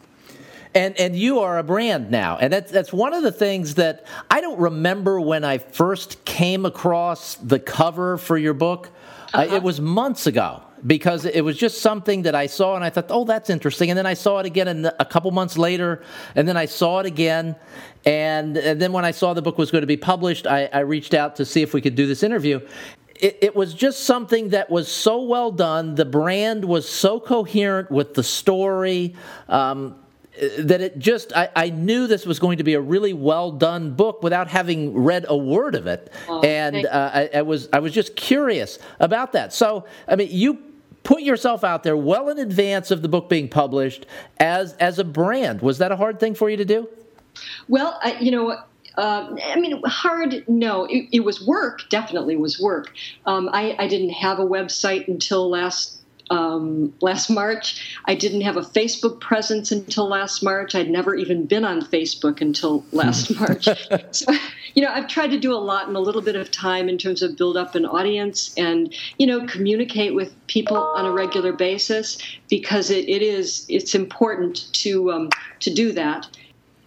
and 0.75 0.99
and 0.99 1.15
you 1.15 1.39
are 1.39 1.57
a 1.57 1.63
brand 1.63 2.11
now 2.11 2.37
and 2.37 2.53
that's 2.53 2.71
that's 2.71 2.93
one 2.93 3.13
of 3.13 3.23
the 3.23 3.31
things 3.31 3.75
that 3.75 4.05
i 4.29 4.41
don't 4.41 4.59
remember 4.59 5.19
when 5.19 5.43
i 5.43 5.57
first 5.57 6.23
came 6.25 6.65
across 6.65 7.35
the 7.35 7.59
cover 7.59 8.17
for 8.17 8.37
your 8.37 8.53
book 8.53 8.91
uh-huh. 9.33 9.41
uh, 9.41 9.55
it 9.55 9.63
was 9.63 9.81
months 9.81 10.27
ago 10.27 10.61
because 10.85 11.25
it 11.25 11.41
was 11.41 11.57
just 11.57 11.81
something 11.81 12.23
that 12.23 12.35
I 12.35 12.45
saw 12.45 12.75
and 12.75 12.83
I 12.83 12.89
thought, 12.89 13.07
oh, 13.09 13.25
that's 13.25 13.49
interesting. 13.49 13.89
And 13.89 13.97
then 13.97 14.05
I 14.05 14.13
saw 14.13 14.39
it 14.39 14.45
again 14.45 14.85
a 14.99 15.05
couple 15.05 15.31
months 15.31 15.57
later, 15.57 16.03
and 16.35 16.47
then 16.47 16.57
I 16.57 16.65
saw 16.65 16.99
it 16.99 17.05
again. 17.05 17.55
And, 18.05 18.55
and 18.57 18.79
then 18.79 18.91
when 18.91 19.03
I 19.03 19.11
saw 19.11 19.33
the 19.33 19.41
book 19.41 19.57
was 19.57 19.71
going 19.71 19.81
to 19.81 19.87
be 19.87 19.97
published, 19.97 20.45
I, 20.45 20.69
I 20.71 20.79
reached 20.79 21.13
out 21.13 21.37
to 21.37 21.45
see 21.45 21.63
if 21.63 21.73
we 21.73 21.81
could 21.81 21.95
do 21.95 22.05
this 22.05 22.21
interview. 22.21 22.59
It, 23.15 23.39
it, 23.41 23.55
was 23.55 23.73
just 23.73 24.03
something 24.03 24.49
that 24.49 24.69
was 24.69 24.91
so 24.91 25.23
well 25.23 25.49
done. 25.49 25.95
The 25.95 26.05
brand 26.05 26.65
was 26.65 26.87
so 26.87 27.19
coherent 27.19 27.89
with 27.89 28.13
the 28.13 28.23
story. 28.23 29.15
Um, 29.47 29.95
that 30.59 30.81
it 30.81 30.99
just 30.99 31.35
I, 31.35 31.49
I, 31.55 31.69
knew 31.69 32.07
this 32.07 32.25
was 32.25 32.39
going 32.39 32.57
to 32.57 32.63
be 32.63 32.73
a 32.73 32.81
really 32.81 33.13
well 33.13 33.51
done 33.51 33.95
book 33.95 34.21
without 34.21 34.47
having 34.47 34.93
read 34.93 35.25
a 35.27 35.37
word 35.37 35.75
of 35.75 35.87
it. 35.87 36.11
Oh, 36.27 36.41
and 36.41 36.85
uh, 36.85 37.11
I, 37.13 37.29
I, 37.35 37.41
was 37.41 37.69
i 37.71 37.79
was 37.79 37.93
just 37.93 38.15
curious 38.15 38.79
about 38.99 39.33
that. 39.33 39.53
So 39.53 39.85
i 40.07 40.15
mean 40.15 40.29
you 40.31 40.59
put 41.03 41.21
yourself 41.21 41.63
out 41.63 41.83
there 41.83 41.95
well 41.95 42.29
in 42.29 42.39
advance 42.39 42.91
of 42.91 43.01
the 43.01 43.07
book 43.07 43.29
being 43.29 43.47
published 43.47 44.05
as 44.39 44.73
as 44.73 44.99
a 44.99 45.03
brand. 45.03 45.61
Was 45.61 45.77
that 45.77 45.91
a 45.91 45.95
hard 45.95 46.19
thing 46.19 46.35
for 46.35 46.49
you 46.49 46.57
to 46.57 46.65
do? 46.65 46.89
Well 47.67 47.97
I, 48.01 48.19
you 48.19 48.31
know 48.31 48.57
uh, 48.97 49.35
I 49.43 49.59
mean, 49.59 49.81
hard, 49.85 50.45
no. 50.47 50.85
It, 50.85 51.09
it, 51.11 51.19
was 51.25 51.45
work, 51.45 51.81
definitely 51.89 52.37
was 52.37 52.61
work. 52.61 52.93
Um, 53.25 53.49
I, 53.51 53.75
I, 53.77 53.89
didn't 53.89 54.11
have 54.11 54.39
a 54.39 54.45
website 54.45 55.09
until 55.09 55.49
last 55.49 55.99
um, 56.29 56.93
last 57.01 57.29
March. 57.29 57.99
I 58.05 58.15
didn't 58.15 58.41
have 58.41 58.57
a 58.57 58.61
Facebook 58.61 59.19
presence 59.19 59.71
until 59.71 60.07
last 60.07 60.43
March. 60.43 60.75
I'd 60.75 60.89
never 60.89 61.15
even 61.15 61.45
been 61.45 61.65
on 61.65 61.81
Facebook 61.81 62.41
until 62.41 62.85
last 62.91 63.35
March. 63.39 63.67
So, 64.11 64.33
you 64.73 64.81
know, 64.81 64.91
I've 64.91 65.07
tried 65.07 65.31
to 65.31 65.39
do 65.39 65.53
a 65.53 65.57
lot 65.57 65.89
in 65.89 65.95
a 65.95 65.99
little 65.99 66.21
bit 66.21 66.35
of 66.35 66.51
time 66.51 66.87
in 66.89 66.97
terms 66.97 67.21
of 67.21 67.37
build 67.37 67.57
up 67.57 67.75
an 67.75 67.85
audience 67.85 68.53
and, 68.57 68.93
you 69.17 69.27
know, 69.27 69.45
communicate 69.45 70.13
with 70.13 70.33
people 70.47 70.77
on 70.77 71.05
a 71.05 71.11
regular 71.11 71.51
basis 71.51 72.17
because 72.49 72.89
it, 72.89 73.07
it 73.09 73.21
is 73.21 73.65
it's 73.67 73.95
important 73.95 74.71
to 74.73 75.11
um, 75.11 75.29
to 75.59 75.73
do 75.73 75.91
that. 75.93 76.27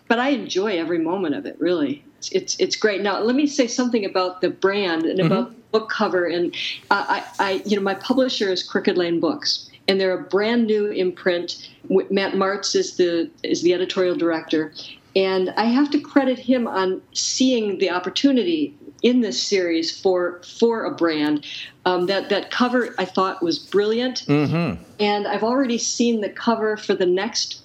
But 0.06 0.18
I 0.18 0.30
enjoy 0.30 0.78
every 0.78 0.98
moment 0.98 1.34
of 1.34 1.44
it, 1.44 1.60
really. 1.60 2.02
It's, 2.18 2.32
it's, 2.32 2.56
it's 2.58 2.76
great. 2.76 3.02
Now, 3.02 3.20
let 3.20 3.36
me 3.36 3.46
say 3.46 3.66
something 3.66 4.04
about 4.04 4.40
the 4.40 4.50
brand 4.50 5.04
and 5.04 5.20
mm-hmm. 5.20 5.30
about 5.30 5.57
book 5.70 5.90
cover. 5.90 6.26
And 6.26 6.54
I, 6.90 7.24
I, 7.38 7.62
you 7.64 7.76
know, 7.76 7.82
my 7.82 7.94
publisher 7.94 8.50
is 8.50 8.62
Crooked 8.62 8.96
Lane 8.96 9.20
Books, 9.20 9.70
and 9.86 10.00
they're 10.00 10.18
a 10.18 10.22
brand 10.22 10.66
new 10.66 10.86
imprint. 10.86 11.68
Matt 11.88 12.34
Martz 12.34 12.74
is 12.74 12.96
the 12.96 13.30
is 13.42 13.62
the 13.62 13.74
editorial 13.74 14.16
director, 14.16 14.72
and 15.16 15.50
I 15.56 15.64
have 15.64 15.90
to 15.90 16.00
credit 16.00 16.38
him 16.38 16.66
on 16.66 17.02
seeing 17.12 17.78
the 17.78 17.90
opportunity 17.90 18.74
in 19.02 19.20
this 19.20 19.40
series 19.40 19.98
for 19.98 20.42
for 20.42 20.84
a 20.84 20.94
brand. 20.94 21.46
Um, 21.84 22.06
that 22.06 22.28
that 22.28 22.50
cover 22.50 22.94
I 22.98 23.04
thought 23.04 23.42
was 23.42 23.58
brilliant, 23.58 24.26
mm-hmm. 24.26 24.82
and 25.00 25.26
I've 25.26 25.44
already 25.44 25.78
seen 25.78 26.20
the 26.20 26.28
cover 26.28 26.76
for 26.76 26.94
the 26.94 27.06
next 27.06 27.62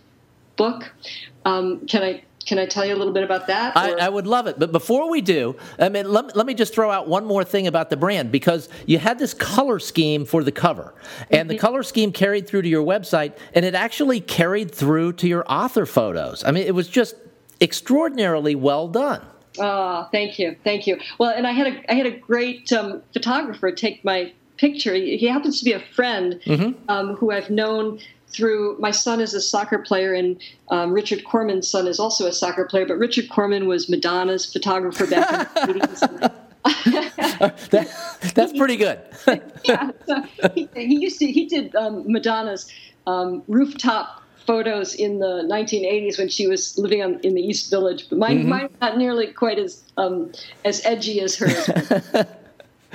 book. 0.55 0.91
Um, 1.45 1.85
can 1.87 2.03
I 2.03 2.23
can 2.45 2.59
I 2.59 2.65
tell 2.65 2.85
you 2.85 2.93
a 2.93 2.97
little 2.97 3.13
bit 3.13 3.23
about 3.23 3.47
that? 3.47 3.75
I, 3.77 3.93
I, 3.93 4.09
would 4.09 4.27
love 4.27 4.47
it. 4.47 4.59
But 4.59 4.71
before 4.71 5.09
we 5.09 5.21
do, 5.21 5.55
I 5.79 5.89
mean, 5.89 6.11
let, 6.11 6.35
let 6.35 6.45
me 6.45 6.53
just 6.53 6.73
throw 6.73 6.91
out 6.91 7.07
one 7.07 7.25
more 7.25 7.43
thing 7.43 7.67
about 7.67 7.89
the 7.89 7.97
brand 7.97 8.31
because 8.31 8.69
you 8.85 8.97
had 8.97 9.19
this 9.19 9.33
color 9.33 9.79
scheme 9.79 10.25
for 10.25 10.43
the 10.43 10.51
cover, 10.51 10.93
and 11.29 11.41
mm-hmm. 11.41 11.47
the 11.49 11.57
color 11.57 11.83
scheme 11.83 12.11
carried 12.11 12.47
through 12.47 12.63
to 12.63 12.69
your 12.69 12.85
website, 12.85 13.37
and 13.53 13.65
it 13.65 13.75
actually 13.75 14.19
carried 14.19 14.73
through 14.73 15.13
to 15.13 15.27
your 15.27 15.45
author 15.51 15.85
photos. 15.85 16.43
I 16.43 16.51
mean, 16.51 16.65
it 16.65 16.75
was 16.75 16.87
just 16.87 17.15
extraordinarily 17.61 18.55
well 18.55 18.87
done. 18.87 19.25
Oh, 19.59 20.07
thank 20.11 20.39
you, 20.39 20.55
thank 20.63 20.87
you. 20.87 20.99
Well, 21.19 21.29
and 21.29 21.45
I 21.45 21.51
had 21.51 21.67
a 21.67 21.91
I 21.91 21.95
had 21.95 22.07
a 22.07 22.17
great 22.17 22.71
um, 22.73 23.01
photographer 23.13 23.71
take 23.71 24.03
my 24.03 24.33
picture. 24.57 24.93
He 24.95 25.27
happens 25.27 25.59
to 25.59 25.65
be 25.65 25.73
a 25.73 25.79
friend 25.79 26.39
mm-hmm. 26.45 26.89
um, 26.89 27.15
who 27.15 27.31
I've 27.31 27.49
known 27.49 27.99
through 28.33 28.77
my 28.79 28.91
son 28.91 29.21
is 29.21 29.33
a 29.33 29.41
soccer 29.41 29.79
player, 29.79 30.13
and 30.13 30.41
um, 30.69 30.91
Richard 30.91 31.23
Corman's 31.23 31.67
son 31.67 31.87
is 31.87 31.99
also 31.99 32.27
a 32.27 32.33
soccer 32.33 32.65
player. 32.65 32.85
But 32.85 32.97
Richard 32.97 33.29
Corman 33.29 33.67
was 33.67 33.89
Madonna's 33.89 34.51
photographer 34.51 35.07
back 35.07 35.55
in 35.67 35.79
the 35.79 35.87
80s. 35.87 36.33
that, 37.69 38.33
that's 38.35 38.53
pretty 38.53 38.77
good. 38.77 38.99
yeah, 39.65 39.91
so 40.05 40.23
he, 40.53 40.69
he, 40.75 41.01
used 41.01 41.19
to 41.19 41.31
he 41.31 41.45
did 41.45 41.75
um, 41.75 42.03
Madonna's 42.11 42.71
um, 43.05 43.43
rooftop 43.47 44.23
photos 44.45 44.93
in 44.95 45.19
the 45.19 45.47
1980s 45.49 46.17
when 46.17 46.29
she 46.29 46.47
was 46.47 46.77
living 46.77 47.01
on, 47.01 47.19
in 47.21 47.33
the 47.33 47.41
East 47.41 47.69
Village, 47.69 48.07
but 48.09 48.17
mine, 48.17 48.39
mm-hmm. 48.39 48.49
mine 48.49 48.69
not 48.81 48.97
nearly 48.97 49.27
quite 49.27 49.57
as 49.57 49.83
um, 49.97 50.31
as 50.65 50.85
edgy 50.85 51.21
as 51.21 51.35
hers. 51.35 51.69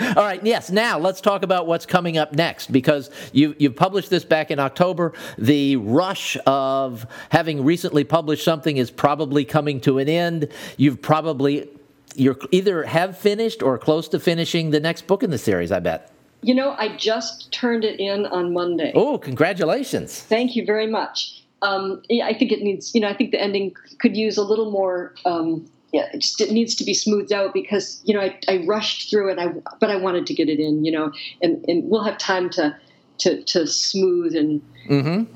All 0.01 0.25
right, 0.25 0.45
yes. 0.45 0.71
Now 0.71 0.99
let's 0.99 1.21
talk 1.21 1.43
about 1.43 1.67
what's 1.67 1.87
coming 1.87 2.19
up 2.19 2.33
next 2.33 2.71
because 2.71 3.11
you, 3.33 3.55
you've 3.59 3.77
published 3.77 4.11
this 4.11 4.25
back 4.25 4.51
in 4.51 4.59
October. 4.59 5.13
The 5.39 5.77
rush 5.77 6.37
of 6.47 7.07
having 7.31 7.65
recently 7.65 8.05
published 8.05 8.45
something 8.45 8.77
is 8.77 8.91
probably 8.91 9.45
coming 9.45 9.81
to 9.83 9.99
an 9.99 10.09
end. 10.09 10.49
You've 10.77 11.03
probably 11.03 11.69
you're 12.15 12.37
either 12.51 12.85
have 12.85 13.17
finished 13.17 13.63
or 13.63 13.79
close 13.79 14.09
to 14.09 14.21
finishing 14.21 14.71
the 14.71 14.81
next 14.81 15.07
book 15.07 15.23
in 15.23 15.31
the 15.31 15.39
series. 15.39 15.73
I 15.73 15.81
bet. 15.81 16.11
You 16.43 16.55
know, 16.55 16.75
I 16.79 16.97
just 16.97 17.51
turned 17.53 17.85
it 17.85 17.99
in 17.99 18.27
on 18.27 18.53
Monday. 18.53 18.93
Oh, 18.95 19.19
congratulations! 19.19 20.21
Thank 20.21 20.55
you 20.55 20.65
very 20.65 20.87
much. 20.87 21.43
Um, 21.63 22.03
I 22.23 22.35
think 22.35 22.53
it 22.53 22.61
needs. 22.61 22.95
You 22.95 23.01
know, 23.01 23.09
I 23.09 23.15
think 23.15 23.33
the 23.33 23.41
ending 23.41 23.75
could 23.99 24.17
use 24.17 24.37
a 24.37 24.45
little 24.45 24.71
more. 24.71 25.15
Um, 25.25 25.69
yeah, 25.93 26.09
it 26.13 26.21
just 26.21 26.41
it 26.41 26.51
needs 26.51 26.75
to 26.77 26.85
be 26.85 26.93
smoothed 26.93 27.33
out 27.33 27.55
because 27.55 28.01
you 28.05 28.15
know 28.15 28.21
I, 28.21 28.39
I 28.47 28.65
rushed 28.67 29.11
through 29.11 29.31
it, 29.31 29.39
I 29.39 29.49
but 29.81 29.91
I 29.91 29.97
wanted 29.97 30.27
to 30.27 30.35
get 30.35 30.49
it 30.49 30.61
in, 30.61 30.85
you 30.85 30.93
know, 30.93 31.13
and 31.43 31.65
and 31.69 31.89
we'll 31.89 32.05
have 32.05 32.19
time 32.19 32.51
to 32.51 32.77
to 33.19 33.43
to 33.45 33.67
smooth 33.67 34.35
and. 34.35 34.63
Mm-hmm. 34.89 35.33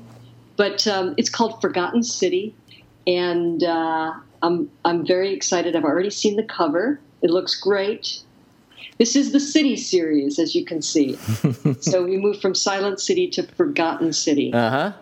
But 0.55 0.87
um, 0.87 1.15
it's 1.17 1.31
called 1.31 1.59
Forgotten 1.61 2.03
City, 2.03 2.53
and 3.07 3.63
uh, 3.63 4.13
I'm 4.43 4.69
I'm 4.85 5.05
very 5.05 5.33
excited. 5.33 5.75
I've 5.75 5.83
already 5.83 6.11
seen 6.11 6.35
the 6.35 6.43
cover. 6.43 6.99
It 7.23 7.31
looks 7.31 7.59
great. 7.59 8.21
This 8.99 9.15
is 9.15 9.31
the 9.31 9.39
City 9.39 9.75
series, 9.75 10.37
as 10.37 10.53
you 10.53 10.63
can 10.63 10.83
see. 10.83 11.15
so 11.79 12.03
we 12.03 12.17
move 12.17 12.39
from 12.39 12.53
Silent 12.53 12.99
City 12.99 13.27
to 13.31 13.43
Forgotten 13.43 14.13
City. 14.13 14.53
Uh 14.53 14.69
huh. 14.69 14.93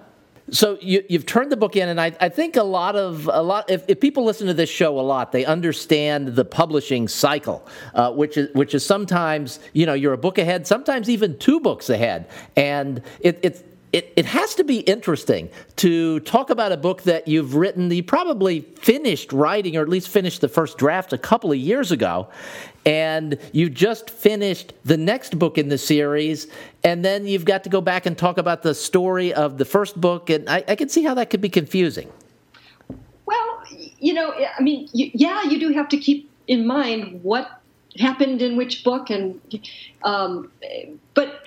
So 0.51 0.77
you, 0.81 1.01
have 1.11 1.25
turned 1.25 1.49
the 1.49 1.57
book 1.57 1.77
in, 1.77 1.87
and 1.87 1.99
I, 1.99 2.11
I, 2.19 2.27
think 2.27 2.57
a 2.57 2.63
lot 2.63 2.97
of 2.97 3.29
a 3.31 3.41
lot. 3.41 3.69
If, 3.69 3.85
if, 3.87 4.01
people 4.01 4.25
listen 4.25 4.47
to 4.47 4.53
this 4.53 4.69
show 4.69 4.99
a 4.99 5.01
lot, 5.01 5.31
they 5.31 5.45
understand 5.45 6.35
the 6.35 6.43
publishing 6.43 7.07
cycle, 7.07 7.65
uh, 7.93 8.11
which 8.11 8.35
is 8.35 8.53
which 8.53 8.75
is 8.75 8.85
sometimes 8.85 9.61
you 9.71 9.85
know 9.85 9.93
you're 9.93 10.11
a 10.11 10.17
book 10.17 10.37
ahead, 10.37 10.67
sometimes 10.67 11.09
even 11.09 11.37
two 11.37 11.61
books 11.61 11.89
ahead, 11.89 12.27
and 12.57 13.01
it, 13.21 13.39
it's 13.43 13.63
it, 13.93 14.13
it 14.15 14.25
has 14.25 14.55
to 14.55 14.63
be 14.63 14.79
interesting 14.79 15.49
to 15.77 16.21
talk 16.21 16.49
about 16.49 16.71
a 16.71 16.77
book 16.77 17.03
that 17.03 17.27
you've 17.27 17.55
written, 17.55 17.91
you 17.91 18.03
probably 18.03 18.61
finished 18.61 19.33
writing, 19.33 19.75
or 19.75 19.81
at 19.81 19.89
least 19.89 20.07
finished 20.07 20.39
the 20.41 20.47
first 20.47 20.77
draft 20.77 21.11
a 21.11 21.17
couple 21.17 21.51
of 21.51 21.57
years 21.57 21.91
ago, 21.91 22.29
and 22.85 23.37
you 23.51 23.69
just 23.69 24.09
finished 24.09 24.73
the 24.85 24.97
next 24.97 25.37
book 25.37 25.57
in 25.57 25.67
the 25.67 25.77
series, 25.77 26.47
and 26.83 27.03
then 27.03 27.27
you've 27.27 27.45
got 27.45 27.63
to 27.65 27.69
go 27.69 27.81
back 27.81 28.05
and 28.05 28.17
talk 28.17 28.37
about 28.37 28.63
the 28.63 28.73
story 28.73 29.33
of 29.33 29.57
the 29.57 29.65
first 29.65 29.99
book, 29.99 30.29
and 30.29 30.49
I, 30.49 30.63
I 30.67 30.75
can 30.75 30.87
see 30.87 31.03
how 31.03 31.13
that 31.15 31.29
could 31.29 31.41
be 31.41 31.49
confusing. 31.49 32.09
Well, 33.25 33.63
you 33.99 34.13
know, 34.13 34.33
I 34.33 34.61
mean, 34.63 34.87
you, 34.93 35.11
yeah, 35.13 35.43
you 35.43 35.59
do 35.59 35.73
have 35.73 35.89
to 35.89 35.97
keep 35.97 36.31
in 36.47 36.65
mind 36.65 37.23
what 37.23 37.61
happened 37.99 38.41
in 38.41 38.55
which 38.55 38.85
book, 38.85 39.09
and 39.09 39.39
um, 40.03 40.49
but 41.13 41.43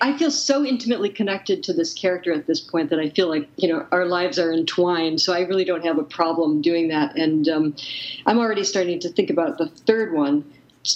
I 0.00 0.16
feel 0.16 0.30
so 0.30 0.64
intimately 0.64 1.08
connected 1.08 1.62
to 1.64 1.72
this 1.72 1.92
character 1.92 2.32
at 2.32 2.46
this 2.46 2.60
point 2.60 2.90
that 2.90 3.00
I 3.00 3.10
feel 3.10 3.28
like 3.28 3.48
you 3.56 3.68
know 3.68 3.86
our 3.90 4.06
lives 4.06 4.38
are 4.38 4.52
entwined. 4.52 5.20
So 5.20 5.32
I 5.32 5.40
really 5.40 5.64
don't 5.64 5.84
have 5.84 5.98
a 5.98 6.04
problem 6.04 6.62
doing 6.62 6.88
that, 6.88 7.16
and 7.16 7.48
um, 7.48 7.76
I'm 8.26 8.38
already 8.38 8.64
starting 8.64 9.00
to 9.00 9.08
think 9.08 9.30
about 9.30 9.58
the 9.58 9.66
third 9.68 10.14
one. 10.14 10.44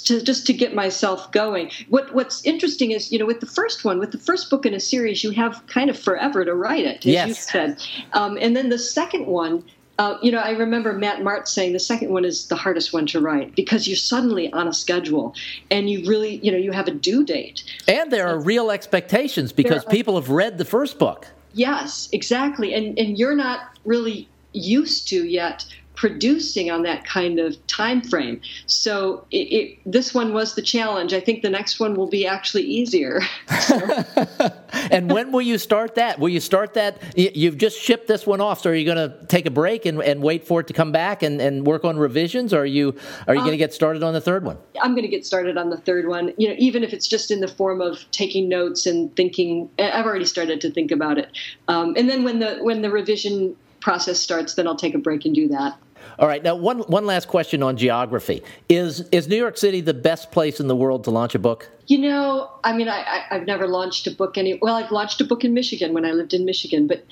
To, 0.04 0.20
just 0.20 0.46
to 0.48 0.52
get 0.52 0.74
myself 0.74 1.32
going. 1.32 1.70
What 1.88 2.14
What's 2.14 2.44
interesting 2.44 2.90
is, 2.90 3.10
you 3.10 3.18
know, 3.18 3.24
with 3.24 3.40
the 3.40 3.46
first 3.46 3.86
one, 3.86 3.98
with 3.98 4.12
the 4.12 4.18
first 4.18 4.50
book 4.50 4.66
in 4.66 4.74
a 4.74 4.80
series, 4.80 5.24
you 5.24 5.30
have 5.30 5.66
kind 5.66 5.88
of 5.88 5.98
forever 5.98 6.44
to 6.44 6.54
write 6.54 6.84
it, 6.84 6.98
as 6.98 7.06
yes. 7.06 7.28
you 7.28 7.34
said. 7.34 7.82
Um, 8.12 8.36
and 8.38 8.54
then 8.54 8.68
the 8.68 8.78
second 8.78 9.24
one, 9.24 9.64
uh, 9.98 10.16
you 10.22 10.30
know, 10.30 10.38
I 10.38 10.52
remember 10.52 10.92
Matt 10.92 11.20
Martz 11.20 11.48
saying 11.48 11.72
the 11.72 11.80
second 11.80 12.10
one 12.10 12.24
is 12.24 12.46
the 12.46 12.54
hardest 12.54 12.92
one 12.92 13.06
to 13.06 13.20
write 13.20 13.56
because 13.56 13.88
you're 13.88 13.96
suddenly 13.96 14.50
on 14.52 14.68
a 14.68 14.72
schedule 14.72 15.34
and 15.72 15.90
you 15.90 16.08
really, 16.08 16.36
you 16.36 16.52
know, 16.52 16.58
you 16.58 16.70
have 16.70 16.86
a 16.86 16.92
due 16.92 17.24
date. 17.24 17.64
And 17.88 18.12
there 18.12 18.28
are 18.28 18.38
real 18.38 18.70
expectations 18.70 19.52
because 19.52 19.84
are, 19.84 19.90
people 19.90 20.14
have 20.14 20.30
read 20.30 20.56
the 20.56 20.64
first 20.64 21.00
book. 21.00 21.26
Yes, 21.52 22.08
exactly. 22.12 22.74
And 22.74 22.96
and 22.98 23.18
you're 23.18 23.34
not 23.34 23.76
really 23.84 24.28
used 24.52 25.08
to 25.08 25.26
yet 25.26 25.66
producing 25.98 26.70
on 26.70 26.82
that 26.84 27.04
kind 27.04 27.40
of 27.40 27.66
time 27.66 28.00
frame. 28.00 28.40
So 28.66 29.26
it, 29.32 29.36
it, 29.36 29.78
this 29.84 30.14
one 30.14 30.32
was 30.32 30.54
the 30.54 30.62
challenge. 30.62 31.12
I 31.12 31.18
think 31.18 31.42
the 31.42 31.50
next 31.50 31.80
one 31.80 31.96
will 31.96 32.06
be 32.06 32.24
actually 32.24 32.62
easier. 32.62 33.20
and 34.92 35.10
when 35.10 35.32
will 35.32 35.42
you 35.42 35.58
start 35.58 35.96
that? 35.96 36.20
Will 36.20 36.28
you 36.28 36.38
start 36.38 36.74
that? 36.74 37.02
You've 37.16 37.58
just 37.58 37.80
shipped 37.80 38.06
this 38.06 38.28
one 38.28 38.40
off, 38.40 38.60
so 38.60 38.70
are 38.70 38.74
you 38.74 38.84
going 38.84 39.10
to 39.10 39.26
take 39.26 39.46
a 39.46 39.50
break 39.50 39.86
and, 39.86 40.00
and 40.00 40.22
wait 40.22 40.46
for 40.46 40.60
it 40.60 40.68
to 40.68 40.72
come 40.72 40.92
back 40.92 41.24
and, 41.24 41.40
and 41.40 41.66
work 41.66 41.84
on 41.84 41.98
revisions? 41.98 42.54
Or 42.54 42.60
are 42.60 42.64
you 42.64 42.94
are 43.26 43.34
you 43.34 43.40
um, 43.40 43.46
going 43.46 43.58
to 43.58 43.64
get 43.64 43.74
started 43.74 44.04
on 44.04 44.14
the 44.14 44.20
third 44.20 44.44
one? 44.44 44.56
I'm 44.80 44.92
going 44.92 45.02
to 45.02 45.08
get 45.08 45.26
started 45.26 45.58
on 45.58 45.68
the 45.68 45.78
third 45.78 46.06
one. 46.06 46.32
You 46.36 46.48
know, 46.48 46.54
even 46.58 46.84
if 46.84 46.92
it's 46.92 47.08
just 47.08 47.32
in 47.32 47.40
the 47.40 47.48
form 47.48 47.80
of 47.80 48.08
taking 48.12 48.48
notes 48.48 48.86
and 48.86 49.14
thinking. 49.16 49.68
I've 49.80 50.06
already 50.06 50.26
started 50.26 50.60
to 50.60 50.70
think 50.70 50.92
about 50.92 51.18
it. 51.18 51.36
Um, 51.66 51.94
and 51.96 52.08
then 52.08 52.22
when 52.22 52.38
the 52.38 52.58
when 52.58 52.82
the 52.82 52.90
revision 52.90 53.56
process 53.80 54.18
starts, 54.20 54.54
then 54.54 54.66
I'll 54.66 54.76
take 54.76 54.94
a 54.94 54.98
break 54.98 55.24
and 55.24 55.34
do 55.34 55.48
that. 55.48 55.78
All 56.18 56.26
right. 56.28 56.42
Now, 56.42 56.54
one 56.54 56.80
one 56.80 57.06
last 57.06 57.28
question 57.28 57.62
on 57.62 57.76
geography: 57.76 58.42
is 58.68 59.00
is 59.10 59.28
New 59.28 59.36
York 59.36 59.56
City 59.56 59.80
the 59.80 59.94
best 59.94 60.30
place 60.32 60.60
in 60.60 60.68
the 60.68 60.76
world 60.76 61.04
to 61.04 61.10
launch 61.10 61.34
a 61.34 61.38
book? 61.38 61.70
You 61.86 61.98
know, 61.98 62.50
I 62.64 62.76
mean, 62.76 62.88
I, 62.88 63.24
I 63.30 63.34
have 63.34 63.46
never 63.46 63.66
launched 63.66 64.06
a 64.06 64.10
book 64.10 64.36
any. 64.36 64.58
Well, 64.60 64.74
I've 64.74 64.90
launched 64.90 65.20
a 65.20 65.24
book 65.24 65.44
in 65.44 65.54
Michigan 65.54 65.94
when 65.94 66.04
I 66.04 66.12
lived 66.12 66.34
in 66.34 66.44
Michigan, 66.44 66.86
but 66.86 67.04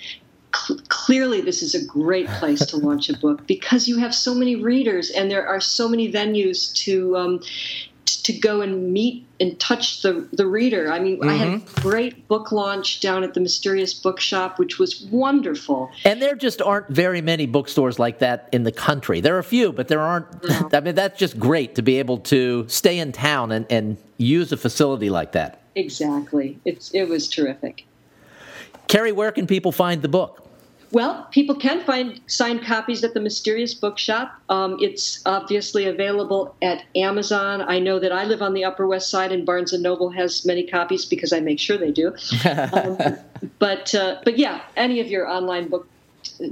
cl- 0.55 0.81
clearly 0.88 1.40
this 1.40 1.62
is 1.62 1.75
a 1.75 1.85
great 1.85 2.26
place 2.28 2.64
to 2.66 2.76
launch 2.76 3.09
a 3.09 3.16
book 3.16 3.47
because 3.47 3.88
you 3.88 3.99
have 3.99 4.14
so 4.14 4.35
many 4.35 4.57
readers 4.57 5.11
and 5.11 5.31
there 5.31 5.47
are 5.47 5.61
so 5.61 5.88
many 5.88 6.11
venues 6.11 6.73
to 6.75 7.16
um, 7.16 7.40
to 8.26 8.33
go 8.33 8.61
and 8.61 8.92
meet 8.92 9.25
and 9.38 9.59
touch 9.61 10.02
the, 10.02 10.28
the 10.33 10.49
reader. 10.49 10.90
I 10.90 10.99
mean, 10.99 11.21
mm-hmm. 11.21 11.28
I 11.28 11.35
had 11.35 11.49
a 11.49 11.50
mm-hmm. 11.59 11.80
great 11.80 12.26
book 12.26 12.50
launch 12.50 12.99
down 12.99 13.23
at 13.23 13.35
the 13.35 13.40
Mysterious 13.40 13.95
Bookshop, 13.95 14.59
which 14.59 14.80
was 14.80 15.02
wonderful. 15.02 15.92
And 16.04 16.21
there 16.21 16.35
just 16.35 16.61
aren't 16.61 16.88
very 16.88 17.21
many 17.21 17.47
bookstores 17.47 18.00
like 18.00 18.18
that 18.18 18.49
in 18.50 18.64
the 18.64 18.73
country. 18.73 19.21
There 19.21 19.37
are 19.37 19.38
a 19.38 19.45
few, 19.45 19.73
but 19.73 19.87
there 19.87 20.00
aren't. 20.00 20.26
No. 20.42 20.71
I 20.76 20.80
mean, 20.80 20.97
that's 20.97 21.16
just 21.21 21.38
great 21.38 21.76
to 21.76 21.83
be 21.83 22.00
able 22.00 22.18
to 22.18 22.66
stay 22.68 22.99
in 22.99 23.12
town 23.12 23.52
and, 23.52 23.64
and 23.71 23.97
use 24.16 24.50
a 24.50 24.56
facility 24.56 25.09
like 25.09 25.30
that. 25.33 25.62
Exactly. 25.76 26.59
It's, 26.64 26.92
it 26.92 27.09
was 27.09 27.28
terrific. 27.28 27.85
Carrie, 28.88 29.12
where 29.12 29.30
can 29.30 29.47
people 29.47 29.71
find 29.71 30.02
the 30.02 30.09
book? 30.09 30.46
Well, 30.93 31.26
people 31.31 31.55
can 31.55 31.83
find 31.85 32.21
signed 32.26 32.64
copies 32.64 33.02
at 33.02 33.14
the 33.14 33.21
Mysterious 33.21 33.75
Bookshop. 33.75 34.33
Um, 34.49 34.76
it's 34.81 35.21
obviously 35.26 35.87
available 35.87 36.55
at 36.62 36.85
Amazon. 36.95 37.62
I 37.62 37.78
know 37.78 37.99
that 37.99 38.12
I 38.12 38.25
live 38.25 38.43
on 38.43 38.55
the 38.55 38.64
Upper 38.64 38.87
West 38.87 39.11
Side, 39.11 39.33
and 39.33 39.45
Barnes 39.45 39.73
and 39.73 39.83
Noble 39.83 40.11
has 40.11 40.45
many 40.45 40.64
copies 40.64 41.05
because 41.05 41.33
I 41.33 41.40
make 41.40 41.59
sure 41.59 41.76
they 41.76 41.90
do. 41.90 42.09
um, 42.73 42.99
but 43.59 43.95
uh, 43.95 44.21
but 44.25 44.38
yeah, 44.38 44.62
any 44.76 45.00
of 45.00 45.09
your 45.09 45.26
online 45.26 45.69
book 45.69 45.88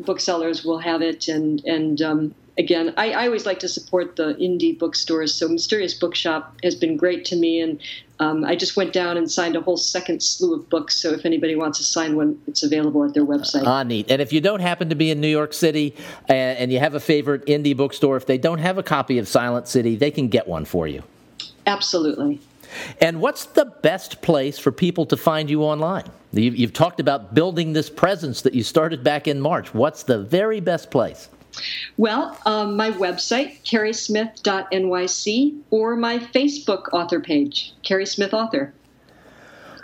booksellers 0.00 0.64
will 0.64 0.78
have 0.78 1.02
it, 1.02 1.28
and 1.28 1.64
and 1.64 2.02
um, 2.02 2.34
again, 2.58 2.94
I, 2.96 3.12
I, 3.12 3.26
always 3.26 3.46
like 3.46 3.60
to 3.60 3.68
support 3.68 4.16
the 4.16 4.34
indie 4.34 4.78
bookstores. 4.78 5.34
So 5.34 5.48
Mysterious 5.48 5.94
Bookshop 5.94 6.56
has 6.62 6.74
been 6.74 6.96
great 6.96 7.24
to 7.26 7.36
me, 7.36 7.60
and 7.60 7.80
um, 8.20 8.44
I 8.44 8.54
just 8.54 8.76
went 8.76 8.92
down 8.92 9.16
and 9.16 9.30
signed 9.30 9.56
a 9.56 9.60
whole 9.60 9.76
second 9.76 10.22
slew 10.22 10.54
of 10.54 10.68
books. 10.70 10.96
So 10.96 11.10
if 11.10 11.26
anybody 11.26 11.56
wants 11.56 11.78
to 11.78 11.84
sign 11.84 12.16
one, 12.16 12.40
it's 12.46 12.62
available 12.62 13.04
at 13.04 13.12
their 13.12 13.24
website. 13.24 13.64
Ah, 13.66 13.82
neat. 13.82 14.10
And 14.10 14.22
if 14.22 14.32
you 14.32 14.40
don't 14.40 14.60
happen 14.60 14.88
to 14.88 14.94
be 14.94 15.10
in 15.10 15.20
New 15.20 15.28
York 15.28 15.52
City 15.52 15.94
and, 16.28 16.58
and 16.58 16.72
you 16.72 16.78
have 16.78 16.94
a 16.94 17.00
favorite 17.00 17.44
indie 17.46 17.76
bookstore, 17.76 18.16
if 18.16 18.26
they 18.26 18.38
don't 18.38 18.58
have 18.58 18.78
a 18.78 18.82
copy 18.82 19.18
of 19.18 19.26
Silent 19.26 19.66
City, 19.66 19.96
they 19.96 20.10
can 20.10 20.28
get 20.28 20.46
one 20.46 20.64
for 20.64 20.86
you. 20.86 21.02
Absolutely. 21.66 22.40
And 23.00 23.20
what's 23.20 23.46
the 23.46 23.66
best 23.66 24.22
place 24.22 24.58
for 24.58 24.70
people 24.72 25.06
to 25.06 25.16
find 25.16 25.50
you 25.50 25.62
online? 25.62 26.04
You've, 26.32 26.56
you've 26.56 26.72
talked 26.72 27.00
about 27.00 27.34
building 27.34 27.72
this 27.72 27.90
presence 27.90 28.42
that 28.42 28.54
you 28.54 28.62
started 28.62 29.04
back 29.04 29.28
in 29.28 29.40
March. 29.40 29.74
What's 29.74 30.04
the 30.04 30.18
very 30.18 30.60
best 30.60 30.90
place? 30.90 31.28
Well, 31.96 32.36
um, 32.46 32.76
my 32.76 32.90
website, 32.90 33.62
carriesmith.nyc, 33.62 35.60
or 35.70 35.96
my 35.96 36.18
Facebook 36.18 36.88
author 36.92 37.20
page, 37.20 37.72
Carrie 37.82 38.06
Smith 38.06 38.34
Author. 38.34 38.74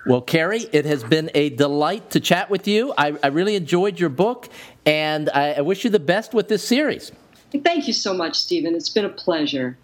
Well, 0.07 0.23
Carrie, 0.23 0.67
it 0.73 0.87
has 0.87 1.05
been 1.05 1.31
a 1.35 1.51
delight 1.51 2.09
to 2.11 2.21
chat 2.21 2.49
with 2.49 2.67
you. 2.67 2.95
I, 2.97 3.15
I 3.23 3.27
really 3.29 3.55
enjoyed 3.55 4.01
your 4.01 4.09
book, 4.09 4.49
and 4.87 5.29
I, 5.31 5.53
I 5.53 5.61
wish 5.61 5.85
you 5.85 5.91
the 5.91 6.01
best 6.01 6.33
with 6.33 6.49
this 6.49 6.67
series. 6.67 7.13
Thank 7.53 7.87
you 7.87 7.93
so 7.93 8.15
much, 8.15 8.37
Stephen. 8.37 8.75
It's 8.75 8.89
been 8.89 9.05
a 9.05 9.11
pleasure. 9.11 9.77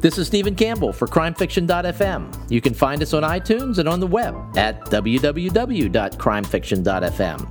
This 0.00 0.18
is 0.18 0.26
Stephen 0.26 0.54
Campbell 0.54 0.92
for 0.92 1.06
crimefiction.fm. 1.06 2.50
You 2.50 2.60
can 2.60 2.74
find 2.74 3.00
us 3.02 3.14
on 3.14 3.22
iTunes 3.22 3.78
and 3.78 3.88
on 3.88 4.00
the 4.00 4.06
web 4.06 4.34
at 4.56 4.82
www.crimefiction.fm. 4.86 7.48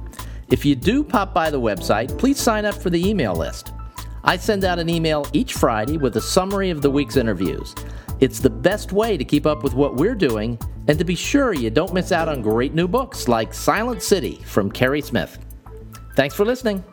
If 0.49 0.65
you 0.65 0.75
do 0.75 1.03
pop 1.03 1.33
by 1.33 1.49
the 1.49 1.59
website, 1.59 2.15
please 2.19 2.39
sign 2.39 2.65
up 2.65 2.75
for 2.75 2.91
the 2.91 3.09
email 3.09 3.33
list. 3.33 3.72
I 4.23 4.37
send 4.37 4.63
out 4.63 4.79
an 4.79 4.89
email 4.89 5.27
each 5.33 5.53
Friday 5.53 5.97
with 5.97 6.15
a 6.15 6.21
summary 6.21 6.69
of 6.69 6.81
the 6.81 6.89
week's 6.89 7.17
interviews. 7.17 7.75
It's 8.19 8.39
the 8.39 8.49
best 8.49 8.93
way 8.93 9.17
to 9.17 9.25
keep 9.25 9.45
up 9.45 9.63
with 9.63 9.73
what 9.73 9.95
we're 9.95 10.15
doing 10.15 10.57
and 10.87 10.97
to 10.97 11.05
be 11.05 11.15
sure 11.15 11.53
you 11.53 11.69
don't 11.69 11.93
miss 11.93 12.11
out 12.11 12.29
on 12.29 12.41
great 12.41 12.73
new 12.73 12.87
books 12.87 13.27
like 13.27 13.53
Silent 13.53 14.01
City 14.01 14.41
from 14.45 14.71
Carrie 14.71 15.01
Smith. 15.01 15.37
Thanks 16.15 16.35
for 16.35 16.45
listening. 16.45 16.83